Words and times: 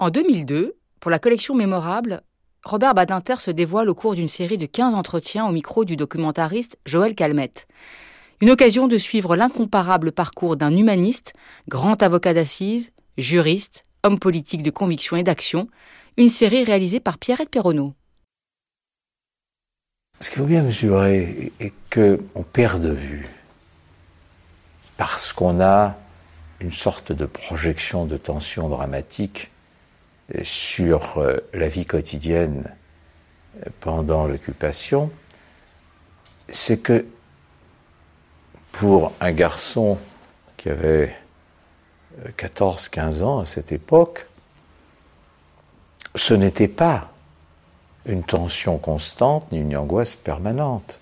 En 0.00 0.10
2002, 0.10 0.74
pour 0.98 1.12
la 1.12 1.20
collection 1.20 1.54
Mémorable, 1.54 2.22
Robert 2.64 2.94
Badinter 2.94 3.36
se 3.38 3.52
dévoile 3.52 3.88
au 3.88 3.94
cours 3.94 4.16
d'une 4.16 4.28
série 4.28 4.58
de 4.58 4.66
15 4.66 4.92
entretiens 4.92 5.46
au 5.46 5.52
micro 5.52 5.84
du 5.84 5.94
documentariste 5.94 6.78
Joël 6.84 7.14
Calmette. 7.14 7.68
Une 8.40 8.50
occasion 8.50 8.88
de 8.88 8.98
suivre 8.98 9.36
l'incomparable 9.36 10.10
parcours 10.10 10.56
d'un 10.56 10.76
humaniste, 10.76 11.32
grand 11.68 12.02
avocat 12.02 12.34
d'assises, 12.34 12.90
juriste, 13.18 13.86
homme 14.02 14.18
politique 14.18 14.64
de 14.64 14.70
conviction 14.72 15.16
et 15.16 15.22
d'action, 15.22 15.68
une 16.16 16.28
série 16.28 16.64
réalisée 16.64 16.98
par 16.98 17.16
Pierrette 17.16 17.50
Perronneau. 17.50 17.94
Ce 20.18 20.28
qu'il 20.28 20.40
faut 20.40 20.48
bien 20.48 20.64
mesurer 20.64 21.52
est 21.60 21.72
qu'on 21.92 22.42
perd 22.42 22.82
de 22.82 22.90
vue, 22.90 23.28
parce 24.96 25.32
qu'on 25.32 25.60
a 25.60 25.94
une 26.58 26.72
sorte 26.72 27.12
de 27.12 27.26
projection 27.26 28.06
de 28.06 28.16
tension 28.16 28.68
dramatique 28.68 29.52
sur 30.42 31.18
euh, 31.18 31.38
la 31.52 31.68
vie 31.68 31.86
quotidienne 31.86 32.74
pendant 33.80 34.26
l'occupation, 34.26 35.10
c'est 36.48 36.78
que 36.78 37.06
pour 38.72 39.12
un 39.20 39.32
garçon 39.32 39.98
qui 40.56 40.68
avait 40.68 41.16
14-15 42.36 43.22
ans 43.22 43.40
à 43.40 43.46
cette 43.46 43.72
époque, 43.72 44.26
ce 46.14 46.34
n'était 46.34 46.68
pas 46.68 47.10
une 48.06 48.22
tension 48.22 48.78
constante 48.78 49.50
ni 49.52 49.60
une 49.60 49.76
angoisse 49.76 50.16
permanente. 50.16 50.98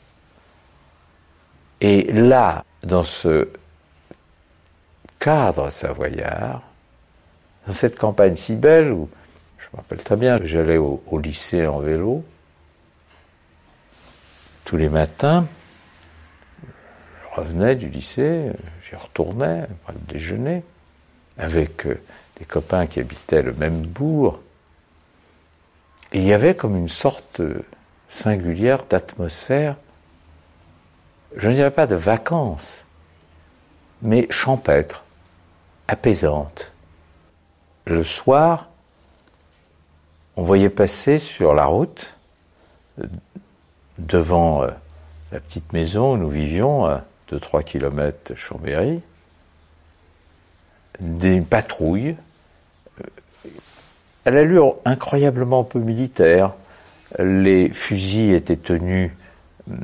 Et 1.80 2.12
là, 2.12 2.64
dans 2.82 3.02
ce 3.02 3.48
cadre 5.18 5.70
savoyard, 5.70 6.62
dans 7.66 7.72
cette 7.72 7.98
campagne 7.98 8.34
si 8.34 8.56
belle 8.56 8.92
où, 8.92 9.08
je 9.58 9.66
me 9.72 9.76
rappelle 9.76 10.02
très 10.02 10.16
bien, 10.16 10.36
j'allais 10.42 10.78
au, 10.78 11.18
lycée 11.18 11.66
en 11.66 11.78
vélo, 11.78 12.24
tous 14.64 14.77
les 14.77 14.88
matins, 14.88 15.46
je 16.62 17.41
revenais 17.41 17.77
du 17.77 17.88
lycée, 17.88 18.50
j'y 18.84 18.96
retournais 18.96 19.62
après 19.62 19.92
le 19.92 20.12
déjeuner, 20.12 20.62
avec 21.38 21.86
euh, 21.86 22.00
des 22.38 22.44
copains 22.44 22.86
qui 22.86 23.00
habitaient 23.00 23.42
le 23.42 23.52
même 23.54 23.82
bourg. 23.82 24.41
Et 26.12 26.19
il 26.19 26.24
y 26.24 26.32
avait 26.32 26.54
comme 26.54 26.76
une 26.76 26.88
sorte 26.88 27.41
singulière 28.08 28.84
d'atmosphère, 28.84 29.76
je 31.36 31.48
ne 31.48 31.54
dirais 31.54 31.70
pas 31.70 31.86
de 31.86 31.97
vacances, 31.97 32.86
mais 34.02 34.26
champêtre, 34.30 35.04
apaisante. 35.88 36.72
Le 37.84 38.05
soir, 38.05 38.69
on 40.36 40.44
voyait 40.44 40.70
passer 40.70 41.19
sur 41.19 41.52
la 41.55 41.64
route, 41.66 42.16
devant 43.98 44.62
euh, 44.62 44.69
la 45.33 45.41
petite 45.41 45.72
maison 45.72 46.14
où 46.14 46.16
nous 46.16 46.28
vivions, 46.28 46.86
à 46.86 47.05
2-3 47.30 47.64
km 47.64 48.33
de 48.33 48.36
Chambéry, 48.36 49.00
des 51.00 51.41
patrouilles 51.41 52.16
euh, 53.00 53.48
à 54.27 54.30
l'allure 54.30 54.77
incroyablement 54.84 55.64
peu 55.64 55.80
militaire. 55.80 56.53
Les 57.19 57.69
fusils 57.70 58.33
étaient 58.33 58.56
tenus 58.56 59.10
hmm, 59.66 59.75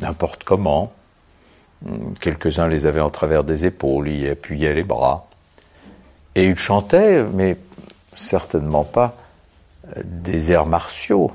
n'importe 0.00 0.44
comment. 0.44 0.92
Hmm, 1.82 2.12
quelques-uns 2.20 2.68
les 2.68 2.86
avaient 2.86 3.00
en 3.00 3.10
travers 3.10 3.44
des 3.44 3.64
épaules, 3.64 4.08
y 4.08 4.28
appuyaient 4.28 4.74
les 4.74 4.82
bras. 4.82 5.28
Et 6.34 6.46
ils 6.46 6.58
chantaient, 6.58 7.22
mais 7.22 7.56
certainement 8.16 8.84
pas 8.84 9.16
des 10.04 10.52
airs 10.52 10.66
martiaux. 10.66 11.32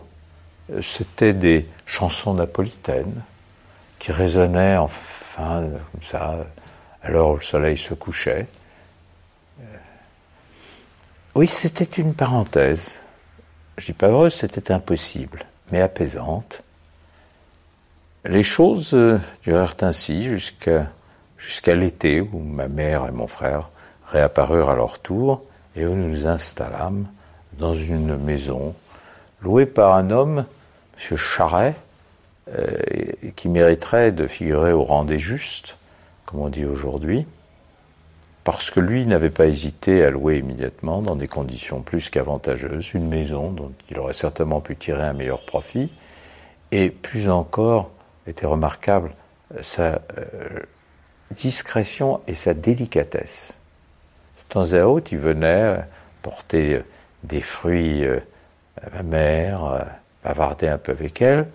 C'était 0.81 1.33
des 1.33 1.67
chansons 1.85 2.33
napolitaines 2.33 3.21
qui 3.97 4.11
résonnaient 4.11 4.77
enfin 4.77 5.69
comme 5.91 6.03
ça 6.03 6.45
alors 7.01 7.35
le 7.35 7.41
soleil 7.41 7.77
se 7.77 7.93
couchait. 7.93 8.47
Oui, 11.35 11.47
c'était 11.47 12.01
une 12.01 12.13
parenthèse. 12.13 13.01
Je 13.77 13.85
dis 13.85 13.93
pas 13.93 14.07
heureuse, 14.07 14.33
c'était 14.33 14.73
impossible, 14.73 15.45
mais 15.71 15.79
apaisante. 15.79 16.63
Les 18.25 18.43
choses 18.43 18.93
euh, 18.93 19.19
durèrent 19.43 19.75
ainsi 19.81 20.23
jusqu'à 20.25 21.75
l'été 21.75 22.19
où 22.19 22.39
ma 22.39 22.67
mère 22.67 23.05
et 23.05 23.11
mon 23.11 23.27
frère 23.27 23.69
réapparurent 24.11 24.69
à 24.69 24.75
leur 24.75 24.99
tour 24.99 25.43
et 25.75 25.83
nous 25.83 25.95
nous 25.95 26.27
installâmes 26.27 27.07
dans 27.57 27.73
une 27.73 28.17
maison 28.17 28.73
louée 29.41 29.65
par 29.65 29.93
un 29.95 30.09
homme, 30.09 30.45
M. 30.99 31.17
Charret, 31.17 31.75
euh, 32.57 32.77
qui 33.35 33.49
mériterait 33.49 34.11
de 34.11 34.25
figurer 34.25 34.73
au 34.73 34.83
rang 34.83 35.05
des 35.05 35.19
justes, 35.19 35.77
comme 36.25 36.41
on 36.41 36.49
dit 36.49 36.65
aujourd'hui, 36.65 37.27
parce 38.43 38.71
que 38.71 38.79
lui 38.79 39.05
n'avait 39.05 39.29
pas 39.29 39.45
hésité 39.45 40.03
à 40.03 40.09
louer 40.09 40.39
immédiatement, 40.39 41.01
dans 41.01 41.15
des 41.15 41.27
conditions 41.27 41.81
plus 41.81 42.09
qu'avantageuses, 42.09 42.93
une 42.93 43.07
maison 43.07 43.51
dont 43.51 43.71
il 43.91 43.99
aurait 43.99 44.13
certainement 44.13 44.61
pu 44.61 44.75
tirer 44.75 45.03
un 45.03 45.13
meilleur 45.13 45.45
profit, 45.45 45.91
et 46.71 46.89
plus 46.89 47.29
encore 47.29 47.91
était 48.25 48.47
remarquable 48.47 49.11
sa 49.61 50.01
euh, 50.17 50.59
discrétion 51.31 52.21
et 52.27 52.33
sa 52.33 52.53
délicatesse. 52.53 53.58
Temps 54.49 54.73
à 54.73 54.83
autre, 54.83 55.13
il 55.13 55.19
venait 55.19 55.77
porter 56.21 56.81
des 57.23 57.41
fruits 57.41 58.03
euh, 58.03 58.19
à 58.81 58.89
ma 58.97 59.03
mère, 59.03 59.65
euh, 59.65 59.79
bavarder 60.23 60.67
un 60.67 60.77
peu 60.77 60.91
avec 60.91 61.21
elle, 61.21 61.47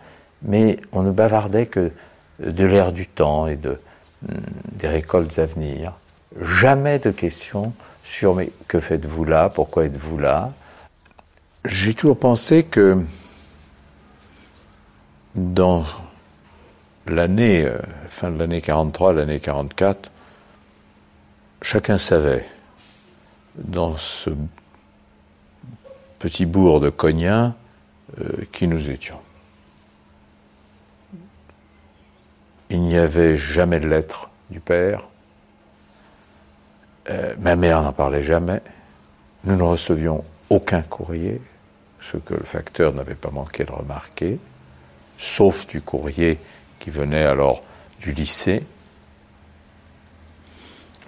mais 0.43 0.77
on 0.93 1.03
ne 1.03 1.11
bavardait 1.11 1.67
que 1.67 1.91
de 2.41 2.65
l'air 2.65 2.93
du 2.93 3.07
temps 3.07 3.47
et 3.47 3.57
de, 3.57 3.79
Hmm, 4.25 4.41
des 4.73 4.89
récoltes 4.89 5.39
à 5.39 5.45
venir. 5.45 5.93
Jamais 6.41 6.99
de 6.99 7.11
questions 7.11 7.75
sur 8.05 8.35
mais 8.35 8.51
que 8.69 8.81
faites-vous 8.81 9.25
là, 9.25 9.51
pourquoi 9.51 9.85
êtes-vous 9.85 10.19
là? 10.19 10.53
J'ai 11.65 11.95
toujours 11.95 12.19
pensé 12.19 12.63
que 12.65 13.03
dans 15.35 15.85
l'année, 17.07 17.65
euh, 17.65 17.79
fin 18.07 18.31
de 18.31 18.39
l'année 18.39 18.63
43, 18.63 19.13
l'année 19.13 19.41
44, 19.41 20.11
chacun 21.61 21.99
savait 21.99 22.47
dans 23.57 23.97
ce 23.97 24.31
petit 26.19 26.47
bourg 26.47 26.81
de 26.81 26.91
Cognin 26.91 27.55
euh, 28.21 28.45
qui 28.53 28.67
nous 28.67 28.91
étions. 28.91 29.21
Il 32.71 32.81
n'y 32.81 32.97
avait 32.97 33.37
jamais 33.37 33.79
de 33.79 33.89
lettre 33.89 34.31
du 34.51 34.61
père. 34.61 35.07
Euh, 37.11 37.35
ma 37.39 37.57
mère 37.57 37.83
n'en 37.83 37.93
parlait 37.93 38.23
jamais. 38.23 38.63
Nous 39.45 39.57
ne 39.57 39.63
recevions 39.63 40.25
aucun 40.51 40.83
courrier, 40.83 41.41
ce 42.01 42.17
que 42.17 42.35
le 42.35 42.45
facteur 42.45 42.93
n'avait 42.95 43.15
pas 43.15 43.31
manqué 43.31 43.65
de 43.65 43.73
remarquer, 43.73 44.39
sauf 45.19 45.67
du 45.67 45.83
courrier 45.83 46.39
qui 46.81 46.91
venait 46.91 47.25
alors 47.25 47.63
du 48.01 48.13
lycée. 48.13 48.65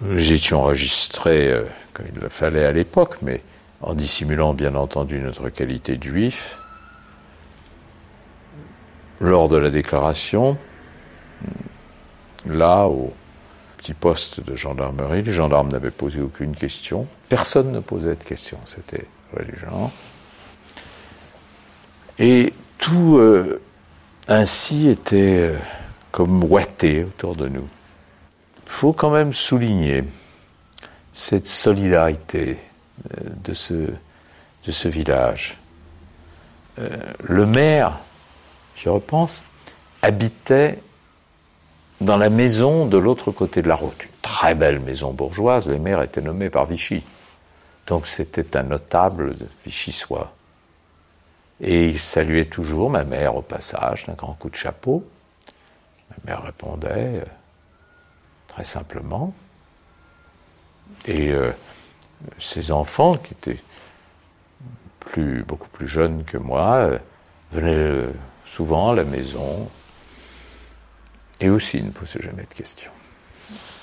Nous 0.01 0.31
étions 0.31 0.61
enregistrés 0.61 1.51
euh, 1.51 1.65
comme 1.97 2.05
il 2.13 2.21
le 2.21 2.29
fallait 2.29 2.65
à 2.65 2.71
l'époque, 2.71 3.17
mais 3.23 3.41
en 3.81 3.95
dissimulant 3.95 4.53
bien 4.53 4.75
entendu 4.75 5.19
notre 5.19 5.49
qualité 5.49 5.97
de 5.97 6.03
juif. 6.03 6.59
Lors 9.19 9.49
de 9.49 9.57
la 9.57 9.71
déclaration, 9.71 10.57
Là, 12.45 12.85
au 12.85 13.13
petit 13.77 13.93
poste 13.93 14.41
de 14.41 14.55
gendarmerie, 14.55 15.21
les 15.21 15.31
gendarmes 15.31 15.69
n'avaient 15.69 15.91
posé 15.91 16.21
aucune 16.21 16.55
question. 16.55 17.07
Personne 17.29 17.71
ne 17.71 17.79
posait 17.79 18.15
de 18.15 18.23
questions, 18.23 18.59
c'était 18.65 19.05
religion. 19.35 19.91
Et 22.19 22.53
tout 22.77 23.17
euh, 23.17 23.61
ainsi 24.27 24.89
était 24.89 25.39
euh, 25.39 25.57
comme 26.11 26.43
ouaté 26.43 27.03
autour 27.03 27.35
de 27.35 27.47
nous. 27.47 27.67
Il 28.65 28.71
faut 28.71 28.93
quand 28.93 29.11
même 29.11 29.33
souligner 29.33 30.03
cette 31.17 31.47
solidarité 31.47 32.59
euh, 33.17 33.23
de 33.43 33.53
ce, 33.53 34.87
village. 34.87 35.57
le 36.77 37.45
maire, 37.47 37.97
je 38.75 38.89
repense, 38.89 39.43
habitait 40.03 40.79
dans 42.01 42.17
la 42.17 42.29
maison 42.29 42.85
de 42.85 42.97
l'autre 42.97 43.31
côté 43.31 43.63
de 43.63 43.67
la 43.67 43.73
route. 43.73 44.03
Une 44.03 44.21
très 44.21 44.53
belle 44.53 44.79
maison 44.79 45.11
bourgeoise, 45.11 45.67
les 45.69 45.79
maires 45.79 46.03
étaient 46.03 46.21
nommés 46.21 46.51
par 46.51 46.65
Vichy. 46.65 47.03
Donc 47.87 48.05
c'était 48.05 48.55
un 48.55 48.63
notable 48.63 49.35
Vichy-Sois. 49.65 50.31
Et 51.61 51.87
il 51.87 51.99
saluait 51.99 52.45
toujours 52.45 52.91
ma 52.91 53.03
mère 53.03 53.35
au 53.35 53.41
passage 53.41 54.05
d'un 54.05 54.13
grand 54.13 54.33
coup 54.33 54.51
de 54.51 54.55
chapeau. 54.55 55.03
Ma 56.11 56.31
mère 56.31 56.43
répondait 56.43 57.21
euh, 57.21 57.25
très 58.47 58.65
simplement. 58.65 59.33
Et 61.05 61.31
euh, 61.31 61.51
ses 62.39 62.71
enfants, 62.71 63.15
qui 63.15 63.33
étaient 63.33 63.61
plus, 64.99 65.43
beaucoup 65.43 65.69
plus 65.69 65.87
jeune 65.87 66.23
que 66.23 66.37
moi, 66.37 66.75
euh, 66.75 66.99
venait 67.51 68.09
souvent 68.45 68.91
à 68.91 68.95
la 68.95 69.03
maison 69.03 69.69
et 71.39 71.49
aussi 71.49 71.81
ne 71.81 71.91
posait 71.91 72.21
jamais 72.21 72.43
de 72.43 72.53
questions. 72.53 72.91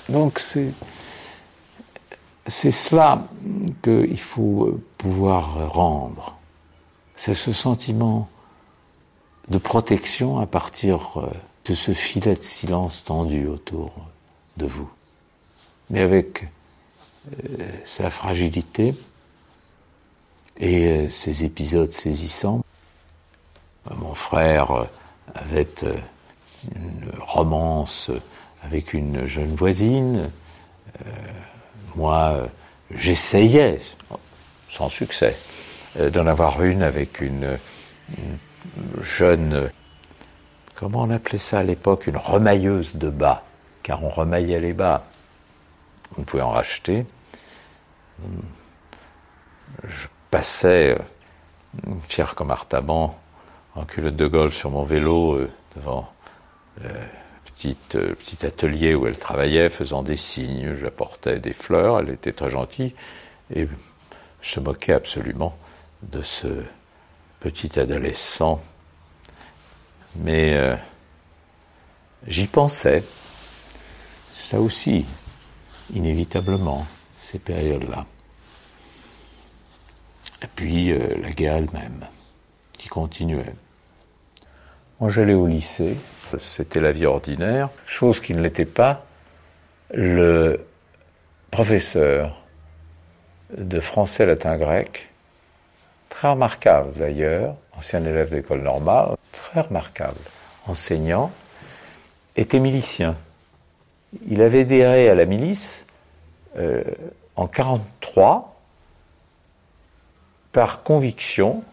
Donc 0.09 0.39
c'est 0.39 0.71
c'est 2.47 2.71
cela 2.71 3.23
qu'il 3.81 4.19
faut 4.19 4.79
pouvoir 4.97 5.71
rendre. 5.71 6.37
C'est 7.15 7.33
ce 7.33 7.51
sentiment 7.51 8.29
de 9.47 9.57
protection 9.57 10.39
à 10.39 10.45
partir 10.45 11.19
euh, 11.19 11.29
de 11.65 11.73
ce 11.73 11.93
filet 11.93 12.35
de 12.35 12.41
silence 12.41 13.03
tendu 13.03 13.47
autour 13.47 13.93
de 14.57 14.65
vous. 14.65 14.89
Mais 15.89 16.01
avec 16.01 16.43
euh, 16.43 16.47
sa 17.85 18.09
fragilité 18.09 18.93
et 20.57 20.87
euh, 20.87 21.09
ses 21.09 21.43
épisodes 21.45 21.91
saisissants. 21.91 22.63
Mon 23.97 24.13
frère 24.15 24.87
avait 25.33 25.67
une 26.75 27.11
romance 27.19 28.09
avec 28.63 28.93
une 28.93 29.25
jeune 29.25 29.53
voisine. 29.53 30.31
moi, 31.95 32.49
j'essayais, 32.89 33.79
sans 34.69 34.89
succès, 34.89 35.37
d'en 35.99 36.25
avoir 36.25 36.63
une 36.63 36.81
avec 36.81 37.21
une 37.21 37.59
jeune, 39.01 39.69
comment 40.73 41.03
on 41.03 41.11
appelait 41.11 41.37
ça 41.37 41.59
à 41.59 41.63
l'époque, 41.63 42.07
une 42.07 42.17
remailleuse 42.17 42.95
de 42.95 43.09
bas, 43.09 43.43
car 43.83 44.03
on 44.03 44.09
remaillait 44.09 44.59
les 44.59 44.73
bas. 44.73 45.05
On 46.17 46.23
pouvait 46.23 46.43
en 46.43 46.51
racheter. 46.51 47.05
Je 49.83 50.07
passais, 50.31 50.97
euh, 50.97 51.93
fier 52.07 52.35
comme 52.35 52.51
Artaban, 52.51 53.17
en 53.75 53.85
culotte 53.85 54.15
de 54.15 54.27
golf 54.27 54.55
sur 54.55 54.69
mon 54.69 54.83
vélo 54.83 55.33
euh, 55.35 55.51
devant 55.75 56.09
le 56.81 56.89
petit, 57.45 57.77
euh, 57.95 58.15
atelier 58.43 58.95
où 58.95 59.07
elle 59.07 59.17
travaillait, 59.17 59.69
faisant 59.69 60.03
des 60.03 60.15
signes. 60.15 60.75
J'apportais 60.75 61.39
des 61.39 61.53
fleurs, 61.53 61.99
elle 61.99 62.09
était 62.09 62.33
très 62.33 62.49
gentille 62.49 62.93
et 63.53 63.67
je 64.41 64.49
se 64.49 64.59
moquais 64.59 64.93
absolument 64.93 65.57
de 66.03 66.21
ce 66.21 66.47
petit 67.39 67.79
adolescent. 67.79 68.61
Mais 70.17 70.53
euh, 70.53 70.75
j'y 72.27 72.47
pensais, 72.47 73.03
ça 74.33 74.59
aussi, 74.59 75.05
inévitablement, 75.93 76.85
ces 77.25 77.39
périodes-là. 77.39 78.05
Et 80.43 80.47
puis 80.55 80.91
euh, 80.91 80.99
la 81.21 81.31
guerre 81.31 81.55
elle-même, 81.55 82.05
qui 82.73 82.87
continuait. 82.87 83.53
Moi 84.99 85.09
j'allais 85.09 85.33
au 85.33 85.47
lycée, 85.47 85.97
c'était 86.39 86.79
la 86.79 86.91
vie 86.91 87.05
ordinaire, 87.05 87.69
chose 87.85 88.19
qui 88.19 88.33
ne 88.33 88.41
l'était 88.41 88.65
pas. 88.65 89.05
Le 89.93 90.65
professeur 91.51 92.41
de 93.55 93.79
français, 93.79 94.25
latin, 94.25 94.57
grec 94.57 95.09
très 96.09 96.29
remarquable 96.29 96.93
d'ailleurs, 96.93 97.55
ancien 97.77 98.03
élève 98.05 98.29
d'école 98.29 98.61
normale, 98.61 99.15
très 99.31 99.61
remarquable, 99.61 100.19
enseignant, 100.65 101.31
était 102.37 102.59
milicien. 102.59 103.15
Il 104.27 104.41
avait 104.41 104.61
adhéré 104.61 105.09
à 105.09 105.15
la 105.15 105.25
milice 105.25 105.84
euh, 106.57 106.83
en 107.35 107.43
1943 107.43 108.55
par 110.51 110.83
conviction, 110.83 111.63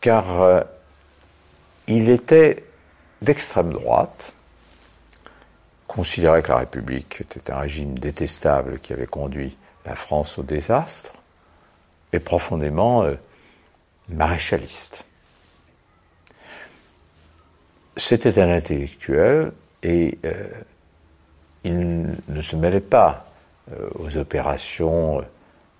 car 0.00 0.40
euh, 0.40 0.60
il 1.88 2.08
était 2.08 2.64
d'extrême 3.20 3.72
droite, 3.72 4.34
considérait 5.88 6.42
que 6.42 6.48
la 6.48 6.58
République 6.58 7.20
était 7.20 7.50
un 7.50 7.58
régime 7.58 7.98
détestable 7.98 8.78
qui 8.78 8.92
avait 8.92 9.06
conduit 9.06 9.56
la 9.84 9.96
France 9.96 10.38
au 10.38 10.42
désastre, 10.42 11.14
et 12.12 12.20
profondément 12.20 13.02
euh, 13.02 13.14
maréchaliste. 14.08 15.04
C'était 17.96 18.38
un 18.40 18.50
intellectuel 18.50 19.52
et 19.82 20.18
il 21.66 22.16
ne 22.28 22.42
se 22.42 22.56
mêlait 22.56 22.80
pas 22.80 23.26
euh, 23.72 23.88
aux 23.96 24.16
opérations 24.16 25.22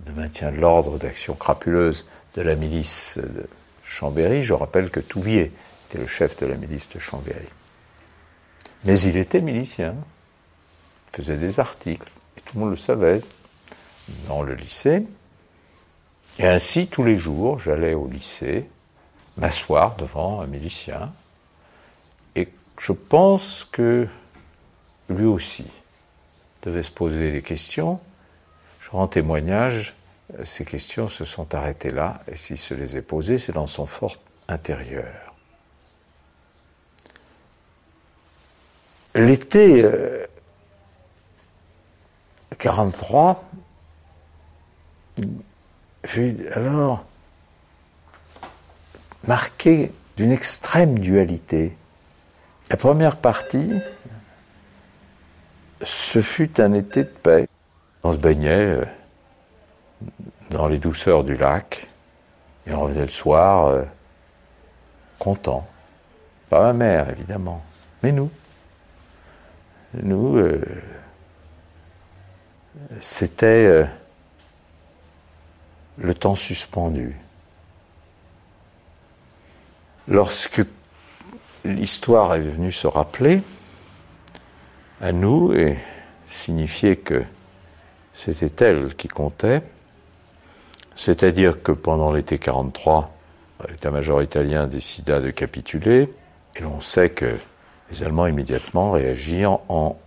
de 0.00 0.12
maintien 0.12 0.50
de 0.50 0.56
l'ordre, 0.56 0.98
d'action 0.98 1.34
crapuleuse 1.34 2.06
de 2.34 2.42
la 2.42 2.54
milice 2.54 3.18
de 3.18 3.46
Chambéry. 3.84 4.42
Je 4.42 4.52
rappelle 4.52 4.90
que 4.90 5.00
Touvier 5.00 5.52
était 5.88 5.98
le 5.98 6.06
chef 6.06 6.36
de 6.38 6.46
la 6.46 6.56
milice 6.56 6.88
de 6.90 6.98
Chambéry. 6.98 7.46
Mais 8.84 9.00
il 9.00 9.16
était 9.16 9.40
milicien, 9.40 9.94
faisait 11.12 11.36
des 11.36 11.60
articles, 11.60 12.10
et 12.36 12.40
tout 12.40 12.56
le 12.56 12.60
monde 12.60 12.70
le 12.70 12.76
savait 12.76 13.22
dans 14.28 14.42
le 14.42 14.54
lycée. 14.54 15.04
Et 16.38 16.46
ainsi, 16.46 16.88
tous 16.88 17.04
les 17.04 17.16
jours, 17.16 17.58
j'allais 17.60 17.94
au 17.94 18.08
lycée, 18.08 18.68
m'asseoir 19.38 19.96
devant 19.96 20.40
un 20.40 20.46
milicien, 20.46 21.12
et 22.34 22.48
je 22.78 22.92
pense 22.92 23.66
que 23.70 24.06
lui 25.08 25.26
aussi 25.26 25.66
devait 26.62 26.82
se 26.82 26.90
poser 26.90 27.32
des 27.32 27.42
questions. 27.42 28.00
Je 28.80 28.90
rends 28.90 29.06
témoignage, 29.06 29.94
ces 30.44 30.64
questions 30.64 31.08
se 31.08 31.24
sont 31.24 31.54
arrêtées 31.54 31.90
là, 31.90 32.20
et 32.30 32.36
s'il 32.36 32.58
se 32.58 32.74
les 32.74 32.96
est 32.96 33.02
posées, 33.02 33.38
c'est 33.38 33.52
dans 33.52 33.66
son 33.66 33.86
fort 33.86 34.16
intérieur. 34.48 35.34
L'été 39.14 39.82
43, 42.58 43.44
euh, 45.18 45.24
fut 46.04 46.46
alors 46.54 47.04
marqué 49.26 49.92
d'une 50.16 50.30
extrême 50.30 50.98
dualité. 50.98 51.76
La 52.70 52.76
première 52.76 53.16
partie, 53.16 53.70
ce 55.82 56.20
fut 56.20 56.60
un 56.60 56.72
été 56.72 57.04
de 57.04 57.08
paix. 57.08 57.48
On 58.02 58.12
se 58.12 58.18
baignait 58.18 58.80
euh, 58.80 58.84
dans 60.50 60.68
les 60.68 60.78
douceurs 60.78 61.24
du 61.24 61.36
lac 61.36 61.88
et 62.66 62.72
on 62.72 62.82
revenait 62.82 63.02
le 63.02 63.08
soir 63.08 63.66
euh, 63.66 63.82
content. 65.18 65.66
Pas 66.48 66.60
ma 66.60 66.72
mère, 66.72 67.10
évidemment, 67.10 67.62
mais 68.02 68.12
nous. 68.12 68.30
Nous, 69.94 70.36
euh, 70.36 70.62
c'était 73.00 73.88
le 75.96 76.14
temps 76.14 76.34
suspendu. 76.34 77.16
Lorsque 80.06 80.62
l'histoire 81.64 82.34
est 82.34 82.40
venue 82.40 82.70
se 82.70 82.86
rappeler 82.86 83.42
à 85.00 85.12
nous 85.12 85.52
et 85.52 85.76
signifier 86.26 86.96
que 86.96 87.22
c'était 88.12 88.64
elle 88.64 88.94
qui 88.94 89.08
comptait, 89.08 89.62
c'est-à-dire 90.94 91.62
que 91.62 91.72
pendant 91.72 92.12
l'été 92.12 92.38
43, 92.38 93.14
l'état-major 93.68 94.22
italien 94.22 94.66
décida 94.66 95.20
de 95.20 95.30
capituler, 95.30 96.12
et 96.56 96.62
l'on 96.62 96.80
sait 96.80 97.10
que 97.10 97.36
les 97.90 98.02
Allemands 98.02 98.26
immédiatement 98.26 98.92
réagirent 98.92 99.58
en 99.68 99.98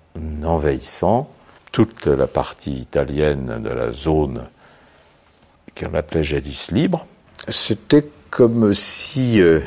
envahissant 0.43 1.29
toute 1.71 2.07
la 2.07 2.27
partie 2.27 2.73
italienne 2.73 3.61
de 3.61 3.69
la 3.69 3.91
zone 3.91 4.49
qu'on 5.79 5.93
appelait 5.93 6.23
jadis 6.23 6.71
libre, 6.71 7.05
c'était 7.47 8.07
comme 8.31 8.73
si 8.73 9.39
euh, 9.39 9.61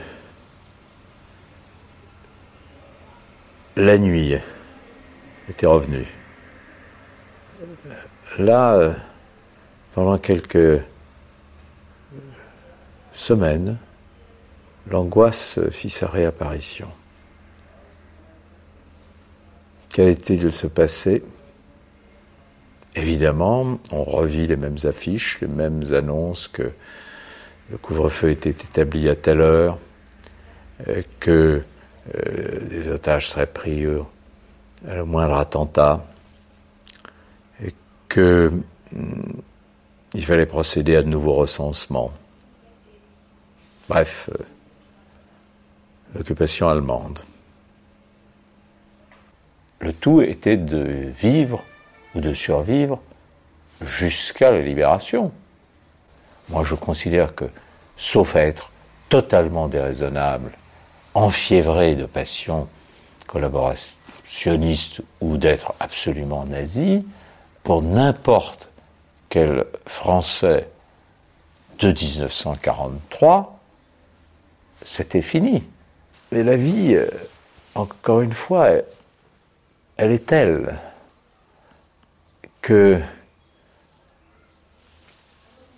la 3.77 3.99
nuit 3.99 4.37
était 5.53 5.67
revenue. 5.67 6.07
Là, 8.39 8.75
euh, 8.75 8.93
pendant 9.95 10.19
quelques 10.19 10.83
semaines, 13.13 13.77
l'angoisse 14.91 15.61
fit 15.71 15.91
sa 15.91 16.09
réapparition. 16.09 16.89
Qu'allait-il 19.93 20.53
se 20.53 20.67
passer? 20.67 21.23
Évidemment, 22.95 23.79
on 23.91 24.03
revit 24.03 24.47
les 24.47 24.57
mêmes 24.57 24.79
affiches, 24.85 25.41
les 25.43 25.49
mêmes 25.49 25.83
annonces 25.93 26.49
que 26.49 26.73
le 27.71 27.77
couvre-feu 27.77 28.31
était 28.31 28.51
établi 28.51 29.09
à 29.09 29.17
telle 29.17 29.41
heure, 29.41 29.79
euh, 30.89 31.03
que 31.21 31.63
euh, 32.15 32.69
des 32.69 32.89
otages 32.89 33.29
seraient 33.29 33.47
pris 33.47 33.87
à 34.89 34.95
le 34.95 35.05
moindre 35.05 35.35
attentat, 35.35 36.05
et 37.63 37.75
que 38.09 38.53
mm, 38.93 39.41
il 40.15 40.25
fallait 40.25 40.47
procéder 40.47 40.97
à 40.97 41.03
de 41.03 41.09
nouveaux 41.09 41.35
recensements. 41.35 42.13
Bref, 43.89 44.31
euh, 44.33 44.45
l'occupation 46.15 46.69
allemande. 46.69 47.21
Le 49.81 49.93
tout 49.93 50.23
était 50.23 50.57
de 50.57 51.11
vivre 51.21 51.65
ou 52.15 52.21
de 52.21 52.35
survivre 52.35 53.01
jusqu'à 53.81 54.51
la 54.51 54.61
libération. 54.61 55.33
Moi, 56.49 56.63
je 56.65 56.75
considère 56.75 57.35
que, 57.35 57.47
sauf 57.97 58.37
à 58.37 58.43
être 58.43 58.71
totalement 59.09 59.69
déraisonnable, 59.69 60.53
enfiévré 61.15 61.97
de 61.97 62.07
passion 62.07 62.69
collaborationniste 64.33 65.03
ou 65.21 65.37
d'être 65.37 65.75
absolument 65.81 66.45
nazi, 66.45 67.05
pour 67.63 67.83
n'importe 67.83 68.69
quel 69.29 69.67
Français 69.87 70.69
de 71.79 71.89
1943, 71.89 73.59
c'était 74.85 75.23
fini. 75.23 75.65
Mais 76.31 76.43
la 76.43 76.57
vie, 76.57 76.95
euh, 76.95 77.09
encore 77.75 78.21
une 78.21 78.33
fois, 78.33 78.69
elle 79.97 80.13
est 80.13 80.27
telle 80.27 80.77
que 82.61 83.01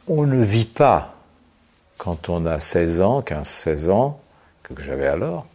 on 0.06 0.26
ne 0.26 0.42
vit 0.44 0.66
pas 0.66 1.14
quand 1.96 2.28
on 2.28 2.44
a 2.46 2.60
16 2.60 3.00
ans, 3.00 3.20
15-16 3.20 3.90
ans, 3.90 4.20
que 4.62 4.82
j'avais 4.82 5.06
alors, 5.06 5.46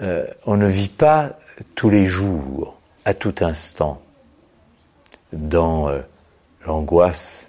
euh, 0.00 0.26
on 0.46 0.56
ne 0.56 0.66
vit 0.66 0.88
pas 0.88 1.38
tous 1.74 1.90
les 1.90 2.06
jours, 2.06 2.78
à 3.04 3.12
tout 3.12 3.34
instant, 3.40 4.00
dans 5.32 5.88
euh, 5.88 6.00
l'angoisse 6.64 7.46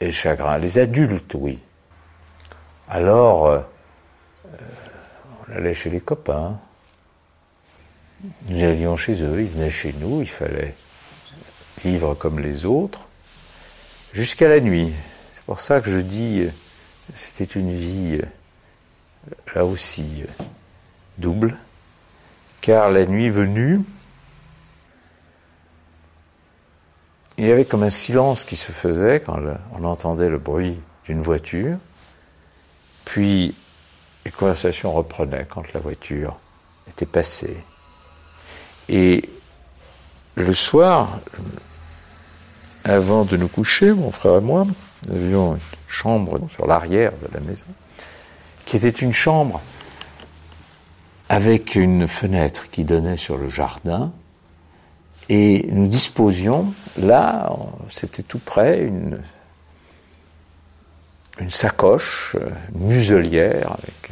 et 0.00 0.06
le 0.06 0.12
chagrin. 0.12 0.58
Les 0.58 0.78
adultes, 0.78 1.34
oui. 1.34 1.58
Alors, 2.88 3.46
euh, 3.46 3.60
on 5.48 5.52
allait 5.52 5.74
chez 5.74 5.90
les 5.90 6.00
copains, 6.00 6.58
nous 8.48 8.64
allions 8.64 8.96
chez 8.96 9.22
eux, 9.22 9.40
ils 9.40 9.48
venaient 9.48 9.70
chez 9.70 9.92
nous, 9.92 10.20
il 10.20 10.28
fallait 10.28 10.74
vivre 11.82 12.14
comme 12.14 12.40
les 12.40 12.66
autres, 12.66 13.06
jusqu'à 14.12 14.48
la 14.48 14.60
nuit. 14.60 14.92
C'est 15.34 15.44
pour 15.44 15.60
ça 15.60 15.80
que 15.80 15.90
je 15.90 15.98
dis, 15.98 16.48
c'était 17.14 17.44
une 17.44 17.72
vie, 17.72 18.20
là 19.54 19.64
aussi, 19.64 20.24
double, 21.20 21.56
car 22.60 22.90
la 22.90 23.06
nuit 23.06 23.30
venue, 23.30 23.80
il 27.38 27.46
y 27.46 27.52
avait 27.52 27.64
comme 27.64 27.82
un 27.82 27.90
silence 27.90 28.44
qui 28.44 28.56
se 28.56 28.72
faisait 28.72 29.20
quand 29.20 29.38
on 29.72 29.84
entendait 29.84 30.28
le 30.28 30.38
bruit 30.38 30.78
d'une 31.06 31.20
voiture, 31.20 31.78
puis 33.04 33.54
les 34.24 34.30
conversations 34.30 34.92
reprenaient 34.92 35.46
quand 35.48 35.72
la 35.72 35.80
voiture 35.80 36.36
était 36.88 37.06
passée. 37.06 37.56
Et 38.88 39.28
le 40.34 40.54
soir, 40.54 41.20
avant 42.84 43.24
de 43.24 43.36
nous 43.36 43.48
coucher, 43.48 43.92
mon 43.92 44.10
frère 44.10 44.36
et 44.36 44.40
moi, 44.40 44.66
nous 45.08 45.14
avions 45.14 45.54
une 45.54 45.60
chambre 45.88 46.38
sur 46.48 46.66
l'arrière 46.66 47.12
de 47.12 47.28
la 47.32 47.40
maison, 47.40 47.66
qui 48.66 48.76
était 48.76 48.90
une 48.90 49.12
chambre 49.12 49.60
avec 51.30 51.76
une 51.76 52.06
fenêtre 52.06 52.68
qui 52.70 52.84
donnait 52.84 53.16
sur 53.16 53.38
le 53.38 53.48
jardin. 53.48 54.12
Et 55.28 55.66
nous 55.70 55.86
disposions, 55.86 56.74
là, 56.98 57.50
c'était 57.88 58.24
tout 58.24 58.40
près, 58.40 58.82
une, 58.82 59.22
une 61.38 61.50
sacoche 61.50 62.36
muselière 62.74 63.68
avec 63.68 64.10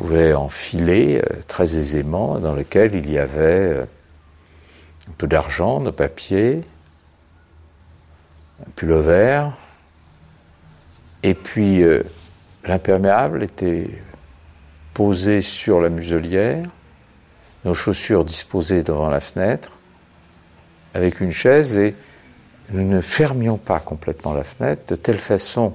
pouvait 0.00 0.32
enfiler 0.32 1.18
euh, 1.18 1.42
très 1.46 1.76
aisément, 1.76 2.38
dans 2.38 2.54
lequel 2.54 2.94
il 2.94 3.10
y 3.10 3.18
avait 3.18 3.74
euh, 3.74 3.82
un 3.82 5.12
peu 5.18 5.26
d'argent, 5.26 5.80
de 5.80 5.90
papier, 5.90 6.62
un 8.66 8.70
pull 8.76 8.94
vert, 8.94 9.52
et 11.22 11.34
puis 11.34 11.82
euh, 11.82 12.02
l'imperméable 12.64 13.42
était 13.42 13.90
posé 14.94 15.42
sur 15.42 15.80
la 15.80 15.88
muselière, 15.88 16.64
nos 17.64 17.74
chaussures 17.74 18.24
disposées 18.24 18.82
devant 18.82 19.10
la 19.10 19.20
fenêtre, 19.20 19.78
avec 20.94 21.20
une 21.20 21.32
chaise, 21.32 21.76
et 21.76 21.94
nous 22.70 22.86
ne 22.86 23.00
fermions 23.00 23.56
pas 23.56 23.80
complètement 23.80 24.32
la 24.32 24.44
fenêtre, 24.44 24.82
de 24.88 24.96
telle 24.96 25.18
façon 25.18 25.74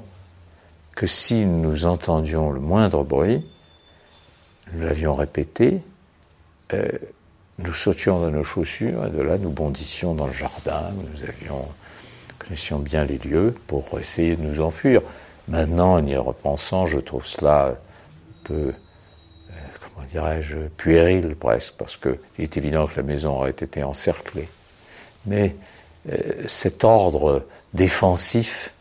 que 0.95 1.07
si 1.07 1.45
nous 1.45 1.85
entendions 1.85 2.51
le 2.51 2.59
moindre 2.59 3.03
bruit, 3.03 3.45
nous 4.71 4.85
l'avions 4.85 5.13
répété, 5.13 5.81
euh, 6.73 6.87
nous 7.59 7.73
sautions 7.73 8.19
dans 8.19 8.31
nos 8.31 8.43
chaussures 8.43 9.05
et 9.05 9.09
de 9.09 9.21
là 9.21 9.37
nous 9.37 9.49
bondissions 9.49 10.13
dans 10.13 10.27
le 10.27 10.33
jardin, 10.33 10.91
nous 10.93 11.23
avions, 11.23 11.67
connaissions 12.39 12.79
bien 12.79 13.05
les 13.05 13.17
lieux 13.17 13.55
pour 13.67 13.99
essayer 13.99 14.35
de 14.35 14.41
nous 14.41 14.61
enfuir. 14.61 15.01
Maintenant, 15.47 15.93
en 15.93 16.05
y 16.05 16.15
repensant, 16.15 16.85
je 16.85 16.99
trouve 16.99 17.25
cela 17.25 17.67
un 17.67 17.75
peu, 18.43 18.73
dirais-je, 20.05 20.57
puéril 20.77 21.35
presque, 21.35 21.75
parce 21.77 21.97
qu'il 21.97 22.17
est 22.39 22.57
évident 22.57 22.87
que 22.87 22.97
la 22.97 23.03
maison 23.03 23.35
aurait 23.35 23.51
été 23.51 23.83
encerclée. 23.83 24.47
Mais 25.25 25.55
euh, 26.11 26.43
cet 26.47 26.83
ordre 26.83 27.45
défensif, 27.73 28.73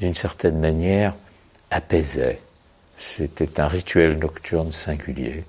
d'une 0.00 0.14
certaine 0.14 0.58
manière, 0.58 1.14
apaisait. 1.70 2.40
C'était 2.96 3.60
un 3.60 3.68
rituel 3.68 4.18
nocturne 4.18 4.72
singulier 4.72 5.44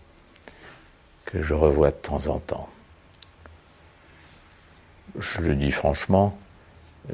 que 1.26 1.42
je 1.42 1.54
revois 1.54 1.92
de 1.92 1.96
temps 1.96 2.28
en 2.28 2.40
temps. 2.40 2.70
Je 5.18 5.42
le 5.42 5.56
dis 5.56 5.72
franchement, 5.72 6.38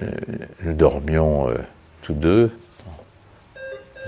euh, 0.01 0.11
nous 0.61 0.73
dormions 0.73 1.49
euh, 1.49 1.57
tous 2.01 2.13
deux 2.13 2.51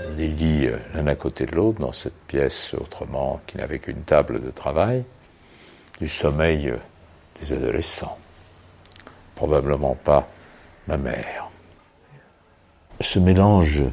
dans 0.04 0.14
des 0.14 0.28
lits 0.28 0.66
euh, 0.66 0.78
l'un 0.94 1.06
à 1.06 1.14
côté 1.14 1.46
de 1.46 1.54
l'autre 1.54 1.80
dans 1.80 1.92
cette 1.92 2.18
pièce 2.26 2.74
autrement 2.74 3.40
qui 3.46 3.56
n'avait 3.56 3.78
qu'une 3.78 4.02
table 4.02 4.42
de 4.42 4.50
travail, 4.50 5.04
du 6.00 6.08
sommeil 6.08 6.72
des 7.40 7.52
adolescents. 7.52 8.18
Probablement 9.34 9.94
pas 9.94 10.28
ma 10.86 10.96
mère. 10.96 11.48
Ce 13.00 13.18
mélange 13.18 13.84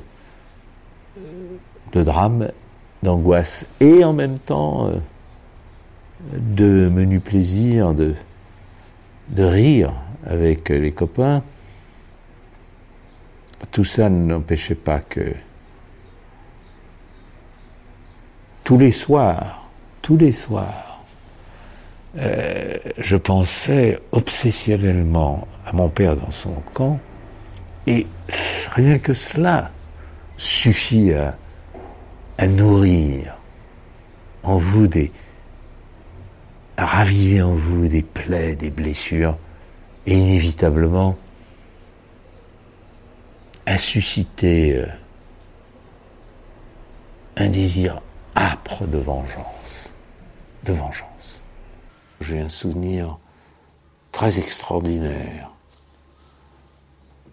de 1.93 2.03
drame, 2.03 2.51
d'angoisse 3.03 3.65
et 3.79 4.03
en 4.03 4.13
même 4.13 4.39
temps 4.39 4.87
euh, 4.87 4.95
de 6.33 6.89
menu 6.89 7.19
plaisir, 7.19 7.93
de, 7.93 8.15
de 9.29 9.43
rire 9.43 9.93
avec 10.25 10.69
les 10.69 10.91
copains. 10.91 11.43
Tout 13.71 13.83
ça 13.83 14.09
n'empêchait 14.09 14.75
pas 14.75 14.99
que 14.99 15.33
tous 18.65 18.79
les 18.79 18.91
soirs, 18.91 19.69
tous 20.01 20.17
les 20.17 20.33
soirs, 20.33 21.03
euh, 22.17 22.77
je 22.97 23.15
pensais 23.15 23.99
obsessionnellement 24.11 25.47
à 25.65 25.71
mon 25.71 25.87
père 25.87 26.15
dans 26.15 26.31
son 26.31 26.55
camp, 26.73 26.99
et 27.85 28.07
rien 28.71 28.97
que 28.97 29.13
cela 29.13 29.69
suffit 30.37 31.13
à, 31.13 32.47
nourrir 32.47 33.35
en 34.43 34.57
vous 34.57 34.87
des, 34.87 35.11
à 36.75 36.85
raviver 36.85 37.43
en 37.43 37.53
vous 37.53 37.87
des 37.87 38.01
plaies, 38.01 38.55
des 38.55 38.71
blessures, 38.71 39.37
et 40.07 40.17
inévitablement 40.17 41.15
à 43.67 43.77
susciter 43.77 44.77
euh, 44.77 44.85
un 47.37 47.49
désir 47.49 48.01
âpre 48.35 48.85
de 48.85 48.97
vengeance, 48.97 49.89
de 50.63 50.73
vengeance. 50.73 51.41
J'ai 52.21 52.39
un 52.39 52.49
souvenir 52.49 53.17
très 54.11 54.39
extraordinaire. 54.39 55.49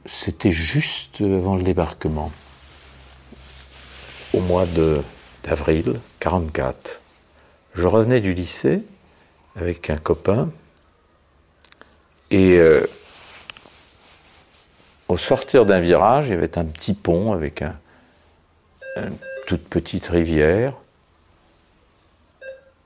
C'était 0.07 0.51
juste 0.51 1.21
avant 1.21 1.57
le 1.57 1.63
débarquement 1.63 2.33
au 4.35 4.41
mois 4.41 4.65
d'avril 5.45 6.01
44. 6.21 7.01
Je 7.75 7.87
revenais 7.87 8.21
du 8.21 8.35
lycée 8.35 8.83
avec 9.57 9.91
un 9.91 9.97
copain 9.97 10.51
et 12.31 12.59
euh, 12.59 12.87
au 15.09 15.17
sortir 15.17 15.67
d'un 15.67 15.81
virage, 15.81 16.29
il 16.29 16.31
y 16.31 16.33
avait 16.35 16.59
un 16.59 16.65
petit 16.65 16.95
pont 16.95 17.33
avec 17.33 17.63
un, 17.63 17.79
une 18.97 19.17
toute 19.47 19.69
petite 19.69 20.09
rivière. 20.09 20.75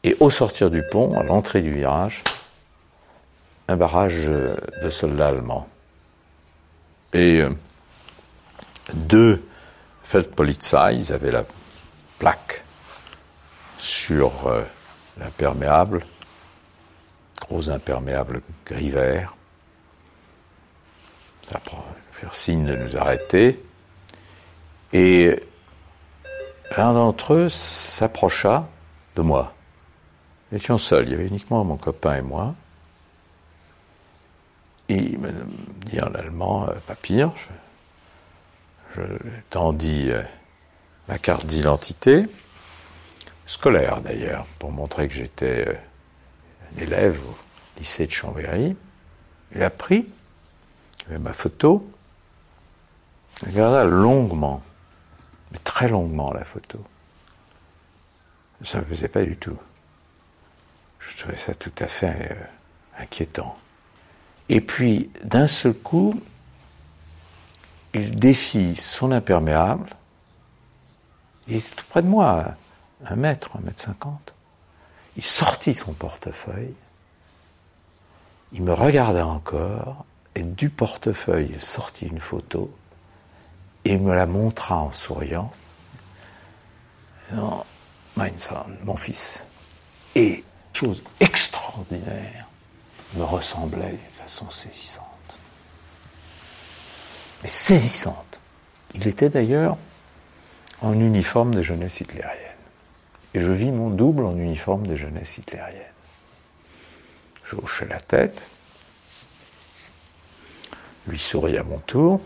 Et 0.04 0.16
au 0.20 0.30
sortir 0.30 0.70
du 0.70 0.82
pont, 0.90 1.18
à 1.18 1.22
l'entrée 1.22 1.62
du 1.62 1.72
virage, 1.72 2.22
un 3.68 3.76
barrage 3.76 4.26
de 4.26 4.90
soldats 4.90 5.28
allemands. 5.28 5.68
Et 7.12 7.40
euh, 7.40 7.50
deux 8.94 9.42
Feldpolizei, 10.04 10.94
ils 10.94 11.12
avaient 11.12 11.32
la 11.32 11.44
plaque 12.18 12.62
sur 13.78 14.46
euh, 14.46 14.62
l'imperméable, 15.18 16.04
gros 17.40 17.70
imperméable 17.70 18.40
gris-vert. 18.64 19.34
Ça 21.50 21.60
faire 22.12 22.34
signe 22.34 22.66
de 22.66 22.76
nous 22.76 22.96
arrêter. 22.96 23.62
Et 24.92 25.42
l'un 26.76 26.92
d'entre 26.92 27.34
eux 27.34 27.48
s'approcha 27.48 28.68
de 29.16 29.22
moi. 29.22 29.55
Nous 30.50 30.58
étions 30.58 30.78
seuls, 30.78 31.06
il 31.06 31.10
y 31.10 31.14
avait 31.14 31.26
uniquement 31.26 31.64
mon 31.64 31.76
copain 31.76 32.16
et 32.16 32.22
moi. 32.22 32.54
Il 34.88 35.18
me 35.18 35.32
dit 35.86 36.00
en 36.00 36.14
allemand, 36.14 36.68
euh, 36.68 36.74
pas 36.86 36.94
pire, 36.94 37.32
je, 38.94 39.00
je 39.02 39.02
tendis 39.50 40.10
euh, 40.10 40.22
ma 41.08 41.18
carte 41.18 41.46
d'identité, 41.46 42.26
scolaire 43.46 44.00
d'ailleurs, 44.00 44.46
pour 44.60 44.70
montrer 44.70 45.08
que 45.08 45.14
j'étais 45.14 45.68
euh, 45.68 45.74
un 46.76 46.82
élève 46.82 47.20
au 47.26 47.36
lycée 47.80 48.06
de 48.06 48.12
Chambéry. 48.12 48.76
Il 49.54 49.62
a 49.62 49.70
pris, 49.70 50.06
ma 51.08 51.32
photo, 51.32 51.88
il 53.42 53.48
regarda 53.48 53.82
longuement, 53.82 54.62
mais 55.50 55.58
très 55.58 55.88
longuement 55.88 56.32
la 56.32 56.44
photo. 56.44 56.78
Ça 58.62 58.78
ne 58.78 58.82
me 58.82 58.86
plaisait 58.86 59.08
pas 59.08 59.24
du 59.24 59.36
tout. 59.36 59.58
Je 61.10 61.22
trouvais 61.22 61.36
ça 61.36 61.54
tout 61.54 61.72
à 61.78 61.86
fait 61.86 62.36
inquiétant. 62.98 63.56
Et 64.48 64.60
puis, 64.60 65.10
d'un 65.24 65.46
seul 65.46 65.74
coup, 65.74 66.20
il 67.94 68.16
défie 68.16 68.76
son 68.76 69.12
imperméable. 69.12 69.88
Il 71.48 71.56
était 71.56 71.74
tout 71.74 71.84
près 71.88 72.02
de 72.02 72.08
moi, 72.08 72.44
un 73.04 73.16
mètre, 73.16 73.56
un 73.56 73.60
mètre 73.60 73.82
cinquante. 73.82 74.34
Il 75.16 75.24
sortit 75.24 75.74
son 75.74 75.92
portefeuille. 75.92 76.74
Il 78.52 78.62
me 78.62 78.72
regarda 78.72 79.26
encore 79.26 80.04
et 80.34 80.42
du 80.42 80.70
portefeuille, 80.70 81.50
il 81.52 81.62
sortit 81.62 82.06
une 82.06 82.20
photo 82.20 82.70
et 83.84 83.98
me 83.98 84.14
la 84.14 84.26
montra 84.26 84.76
en 84.76 84.90
souriant. 84.90 85.50
Non, 87.32 87.64
mon 88.84 88.96
fils. 88.96 89.44
Et, 90.14 90.44
chose 90.76 91.02
extraordinaire, 91.20 92.46
me 93.14 93.24
ressemblait 93.24 93.98
façon 94.26 94.50
saisissante. 94.50 95.06
Mais 97.42 97.48
saisissante. 97.48 98.40
Il 98.94 99.06
était 99.06 99.30
d'ailleurs 99.30 99.76
en 100.82 100.92
uniforme 100.92 101.54
de 101.54 101.62
jeunesse 101.62 102.00
hitlérienne. 102.00 102.42
Et 103.34 103.40
je 103.40 103.52
vis 103.52 103.70
mon 103.70 103.90
double 103.90 104.26
en 104.26 104.36
uniforme 104.36 104.86
de 104.86 104.96
jeunesse 104.96 105.38
hitlérienne. 105.38 105.80
Je 107.44 107.56
hochais 107.56 107.86
la 107.86 108.00
tête, 108.00 108.42
lui 111.06 111.18
souris 111.18 111.56
à 111.56 111.62
mon 111.62 111.78
tour. 111.78 112.20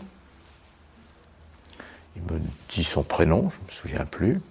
Il 2.15 2.23
me 2.23 2.41
dit 2.69 2.83
son 2.83 3.03
prénom, 3.03 3.49
je 3.51 3.57
ne 3.57 3.65
me 3.65 3.71
souviens 3.71 4.05
plus. 4.05 4.41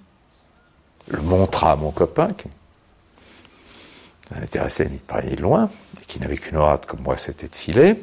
Le 1.09 1.21
montra 1.21 1.73
à 1.73 1.77
mon 1.77 1.91
copain, 1.91 2.29
qui 2.29 2.49
intéressé 4.37 4.89
ni 4.89 4.97
de 4.97 5.03
près 5.03 5.23
de 5.23 5.43
loin, 5.43 5.71
et 6.01 6.05
qui 6.05 6.21
n'avait 6.21 6.37
qu'une 6.37 6.57
hâte 6.57 6.87
comme 6.87 7.03
moi, 7.03 7.17
c'était 7.17 7.49
de 7.49 7.55
filer. 7.55 7.97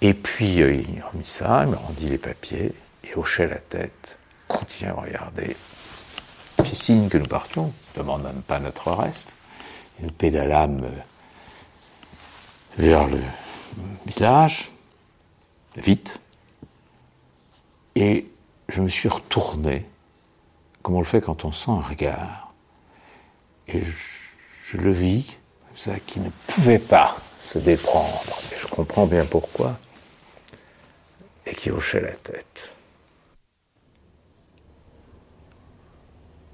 Et 0.00 0.14
puis 0.14 0.60
euh, 0.60 0.74
il 0.74 0.98
m'a 0.98 1.08
remis 1.08 1.24
ça, 1.24 1.62
il 1.64 1.70
me 1.70 1.76
rendit 1.76 2.08
les 2.08 2.18
papiers, 2.18 2.72
et 3.04 3.16
hochait 3.16 3.46
la 3.46 3.58
tête, 3.58 4.18
continue 4.48 4.90
à 4.90 4.94
regarder. 4.94 5.56
Puis 6.58 6.74
signe 6.76 7.08
que 7.08 7.18
nous 7.18 7.26
partions, 7.26 7.72
demande 7.96 8.22
même 8.22 8.42
pas 8.42 8.58
notre 8.58 8.90
reste. 8.92 9.32
Et 9.98 10.04
nous 10.04 10.10
pédalâmes 10.10 10.84
euh, 10.84 11.00
vers 12.78 13.06
le 13.06 13.20
village, 14.06 14.72
vite, 15.76 16.20
et 17.94 18.26
je 18.68 18.80
me 18.80 18.88
suis 18.88 19.08
retourné, 19.08 19.86
comme 20.82 20.96
on 20.96 21.00
le 21.00 21.04
fait 21.06 21.20
quand 21.20 21.44
on 21.44 21.52
sent 21.52 21.70
un 21.70 21.80
regard. 21.80 22.52
Et 23.68 23.80
je, 23.80 24.23
je 24.70 24.76
le 24.78 24.90
vis, 24.90 25.38
ça, 25.74 25.98
qui 26.00 26.20
ne 26.20 26.30
pouvait 26.46 26.78
pas 26.78 27.16
se 27.40 27.58
déprendre, 27.58 28.34
je 28.58 28.66
comprends 28.68 29.06
bien 29.06 29.24
pourquoi, 29.24 29.78
et 31.46 31.54
qui 31.54 31.70
hochait 31.70 32.00
la 32.00 32.12
tête. 32.12 32.72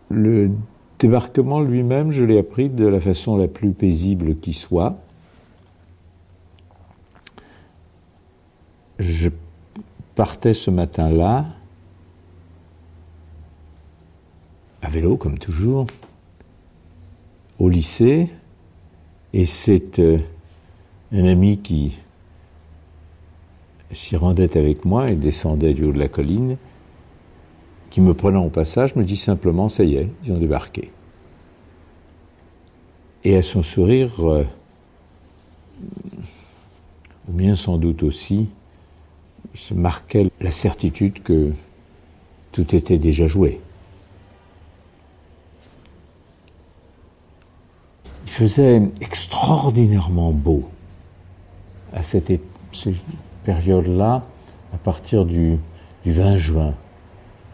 Le 0.08 0.50
débarquement 0.98 1.60
lui-même, 1.60 2.10
je 2.10 2.24
l'ai 2.24 2.38
appris 2.38 2.68
de 2.68 2.86
la 2.86 2.98
façon 2.98 3.36
la 3.36 3.46
plus 3.46 3.70
paisible 3.70 4.36
qui 4.36 4.52
soit. 4.52 4.98
Je 8.98 9.30
partais 10.16 10.52
ce 10.52 10.70
matin-là, 10.70 11.46
à 14.82 14.88
vélo 14.88 15.16
comme 15.16 15.38
toujours, 15.38 15.86
au 17.60 17.68
lycée, 17.68 18.28
et 19.34 19.44
c'est 19.44 19.98
euh, 19.98 20.18
un 21.12 21.24
ami 21.26 21.58
qui 21.58 21.98
s'y 23.92 24.16
rendait 24.16 24.56
avec 24.56 24.84
moi 24.84 25.08
et 25.10 25.14
descendait 25.14 25.74
du 25.74 25.84
haut 25.84 25.92
de 25.92 25.98
la 25.98 26.08
colline, 26.08 26.56
qui 27.90 28.00
me 28.00 28.14
prenant 28.14 28.44
au 28.44 28.48
passage 28.48 28.96
me 28.96 29.04
dit 29.04 29.16
simplement 29.16 29.68
ça 29.68 29.84
y 29.84 29.96
est, 29.96 30.08
ils 30.24 30.32
ont 30.32 30.38
débarqué. 30.38 30.90
Et 33.24 33.36
à 33.36 33.42
son 33.42 33.62
sourire, 33.62 34.26
euh, 34.26 34.44
ou 37.28 37.32
bien 37.32 37.56
sans 37.56 37.76
doute 37.76 38.02
aussi, 38.02 38.48
se 39.54 39.74
marquait 39.74 40.30
la 40.40 40.50
certitude 40.50 41.22
que 41.22 41.52
tout 42.52 42.74
était 42.74 42.98
déjà 42.98 43.26
joué. 43.26 43.60
Faisait 48.40 48.80
extraordinairement 49.02 50.32
beau 50.32 50.62
à 51.92 52.02
cette, 52.02 52.32
période-là, 53.44 54.22
à 54.72 54.78
partir 54.78 55.26
du, 55.26 55.58
20 56.06 56.36
juin, 56.38 56.72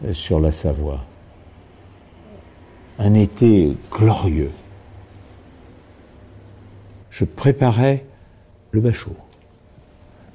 euh, 0.05 0.13
sur 0.13 0.39
la 0.39 0.53
Savoie. 0.53 1.03
Un 2.99 3.15
été 3.15 3.75
glorieux. 3.91 4.51
Je 7.11 7.25
préparais 7.25 8.05
le 8.71 8.79
bachot. 8.79 9.17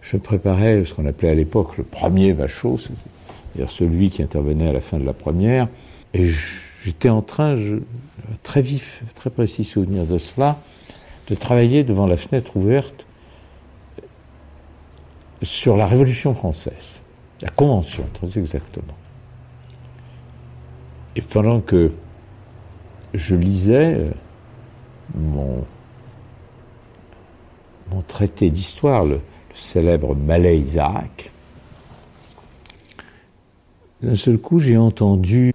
Je 0.02 0.18
préparais 0.18 0.84
ce 0.84 0.92
qu'on 0.92 1.06
appelait 1.06 1.30
à 1.30 1.34
l'époque 1.34 1.78
le 1.78 1.84
premier 1.84 2.34
bachot, 2.34 2.76
c'est-à-dire 2.76 3.70
celui 3.70 4.10
qui 4.10 4.22
intervenait 4.22 4.68
à 4.68 4.72
la 4.74 4.82
fin 4.82 4.98
de 4.98 5.06
la 5.06 5.14
première, 5.14 5.68
et 6.12 6.28
j'étais 6.84 7.08
en 7.08 7.22
train, 7.22 7.56
je, 7.56 7.76
très 8.42 8.62
vif, 8.62 9.02
très 9.14 9.30
précis 9.30 9.64
souvenir 9.64 10.04
de 10.04 10.18
cela, 10.18 10.58
de 11.28 11.34
travailler 11.34 11.84
devant 11.84 12.06
la 12.06 12.16
fenêtre 12.16 12.56
ouverte 12.56 13.06
sur 15.42 15.76
la 15.76 15.86
Révolution 15.86 16.34
française, 16.34 17.00
la 17.40 17.48
Convention, 17.48 18.04
très 18.14 18.38
exactement. 18.38 18.94
Et 21.16 21.22
pendant 21.22 21.60
que 21.60 21.92
je 23.12 23.34
lisais 23.34 23.94
euh, 23.94 24.10
mon, 25.14 25.64
mon 27.90 28.02
traité 28.02 28.50
d'histoire, 28.50 29.04
le, 29.04 29.20
célèbre 29.54 30.14
Malais 30.14 30.58
Isaac, 30.58 31.30
d'un 34.02 34.16
seul 34.16 34.38
coup 34.38 34.58
j'ai 34.58 34.76
entendu 34.76 35.52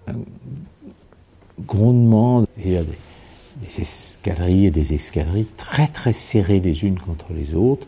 grondement, 1.66 2.46
il 2.58 2.72
y 2.72 2.76
a 2.76 2.82
des, 2.82 3.80
escadrilles 3.80 4.66
et 4.66 4.70
des 4.70 4.94
escadrilles 4.94 5.46
très 5.56 5.88
très 5.88 6.12
serrées 6.12 6.60
les 6.60 6.84
unes 6.84 6.98
contre 6.98 7.32
les 7.32 7.54
autres, 7.54 7.86